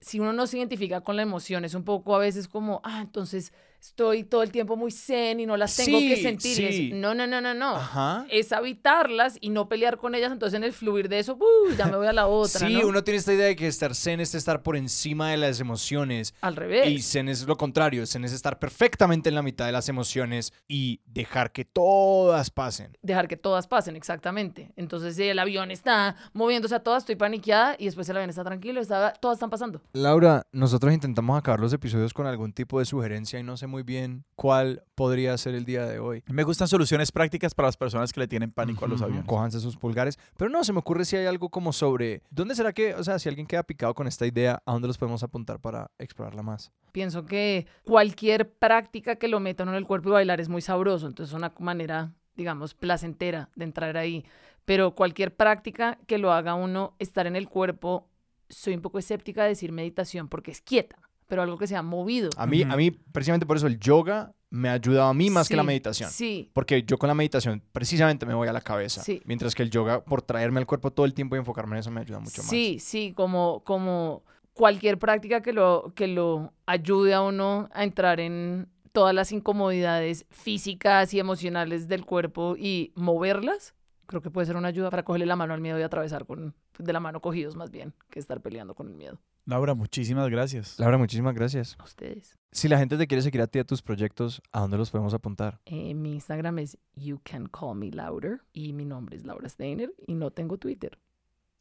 [0.00, 3.00] si uno no se identifica con la emoción es un poco a veces como ah
[3.02, 3.52] entonces
[3.88, 6.74] estoy todo el tiempo muy zen y no las tengo que Sí, sentir Y es,
[6.76, 6.90] sí.
[6.94, 8.26] no no no no no Ajá.
[8.30, 11.72] es habitarlas y no pelear con ellas entonces en el fluir de eso ¡uh!
[11.76, 12.88] ya me voy a la otra Sí, ¿no?
[12.88, 16.34] uno tiene esta idea de que estar zen es estar por encima de las emociones.
[16.40, 19.72] al revés Y zen es lo contrario, zen es estar perfectamente en la mitad de
[19.72, 22.96] las emociones y dejar que todas pasen.
[23.02, 24.72] dejar que todas pasen, exactamente.
[24.76, 28.80] Entonces, el avión está moviéndose a todas, estoy paniqueada y después el avión está tranquilo,
[28.80, 29.80] está, todas están pasando.
[29.92, 33.82] Laura, nosotros intentamos acabar los episodios con algún tipo de sugerencia y no sé muy
[33.82, 36.22] bien cuál podría ser el día de hoy.
[36.28, 39.26] Me gustan soluciones prácticas para las personas que le tienen pánico a los aviones.
[39.26, 40.18] Cójanse sus pulgares.
[40.38, 42.22] Pero no, se me ocurre si hay algo como sobre.
[42.30, 44.96] ¿Dónde será que, o sea, si alguien queda picado con esta idea, ¿a dónde los
[44.96, 46.72] podemos apuntar para explorarla más?
[46.92, 50.62] Pienso que cualquier práctica que lo meta uno en el cuerpo y bailar es muy
[50.62, 54.24] sabroso, entonces es una manera, digamos, placentera de entrar ahí.
[54.64, 58.08] Pero cualquier práctica que lo haga uno estar en el cuerpo,
[58.48, 60.96] soy un poco escéptica de decir meditación porque es quieta,
[61.26, 62.30] pero algo que sea movido.
[62.36, 65.48] A mí, a mí, precisamente por eso, el yoga me ha ayudado a mí más
[65.48, 66.10] que la meditación.
[66.10, 69.02] Sí, Porque yo con la meditación precisamente me voy a la cabeza.
[69.02, 69.20] Sí.
[69.24, 71.90] Mientras que el yoga, por traerme al cuerpo todo el tiempo y enfocarme en eso,
[71.90, 72.50] me ayuda mucho más.
[72.50, 78.20] Sí, sí, como, como cualquier práctica que lo, que lo ayude a uno a entrar
[78.20, 83.74] en todas las incomodidades físicas y emocionales del cuerpo y moverlas,
[84.06, 86.54] creo que puede ser una ayuda para cogerle la mano al miedo y atravesar con,
[86.78, 89.20] de la mano cogidos más bien que estar peleando con el miedo.
[89.46, 90.78] Laura, muchísimas gracias.
[90.78, 91.76] Laura, muchísimas gracias.
[91.78, 92.36] A ustedes.
[92.50, 95.14] Si la gente te quiere seguir a ti a tus proyectos, ¿a dónde los podemos
[95.14, 95.60] apuntar?
[95.66, 99.94] Eh, mi Instagram es You Can Call Me Louder y mi nombre es Laura Steiner
[100.04, 100.98] y no tengo Twitter.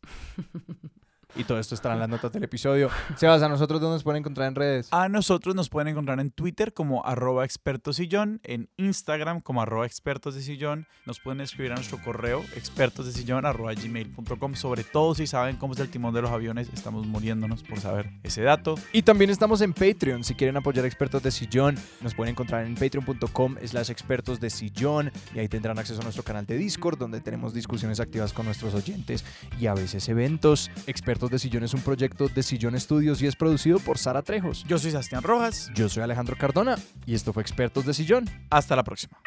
[1.35, 2.89] Y todo esto estará en las notas del episodio.
[3.17, 4.87] Sebas, ¿a nosotros dónde nos pueden encontrar en redes?
[4.91, 10.35] A nosotros nos pueden encontrar en Twitter como arroba expertosillón, en Instagram como arroba expertos
[10.35, 10.87] de sillón.
[11.05, 14.55] Nos pueden escribir a nuestro correo expertosdesillón arroba gmail.com.
[14.55, 18.09] Sobre todo si saben cómo es el timón de los aviones, estamos muriéndonos por saber
[18.23, 18.75] ese dato.
[18.93, 20.23] Y también estamos en Patreon.
[20.23, 24.49] Si quieren apoyar a Expertos de Sillón, nos pueden encontrar en patreon.com slash expertos de
[24.49, 28.45] sillón y ahí tendrán acceso a nuestro canal de Discord donde tenemos discusiones activas con
[28.45, 29.25] nuestros oyentes
[29.59, 30.71] y a veces eventos.
[30.87, 34.63] Expertos de Sillón es un proyecto de Sillón Estudios y es producido por Sara Trejos.
[34.67, 35.69] Yo soy Sebastián Rojas.
[35.75, 38.29] Yo soy Alejandro Cardona y esto fue Expertos de Sillón.
[38.49, 39.17] Hasta la próxima.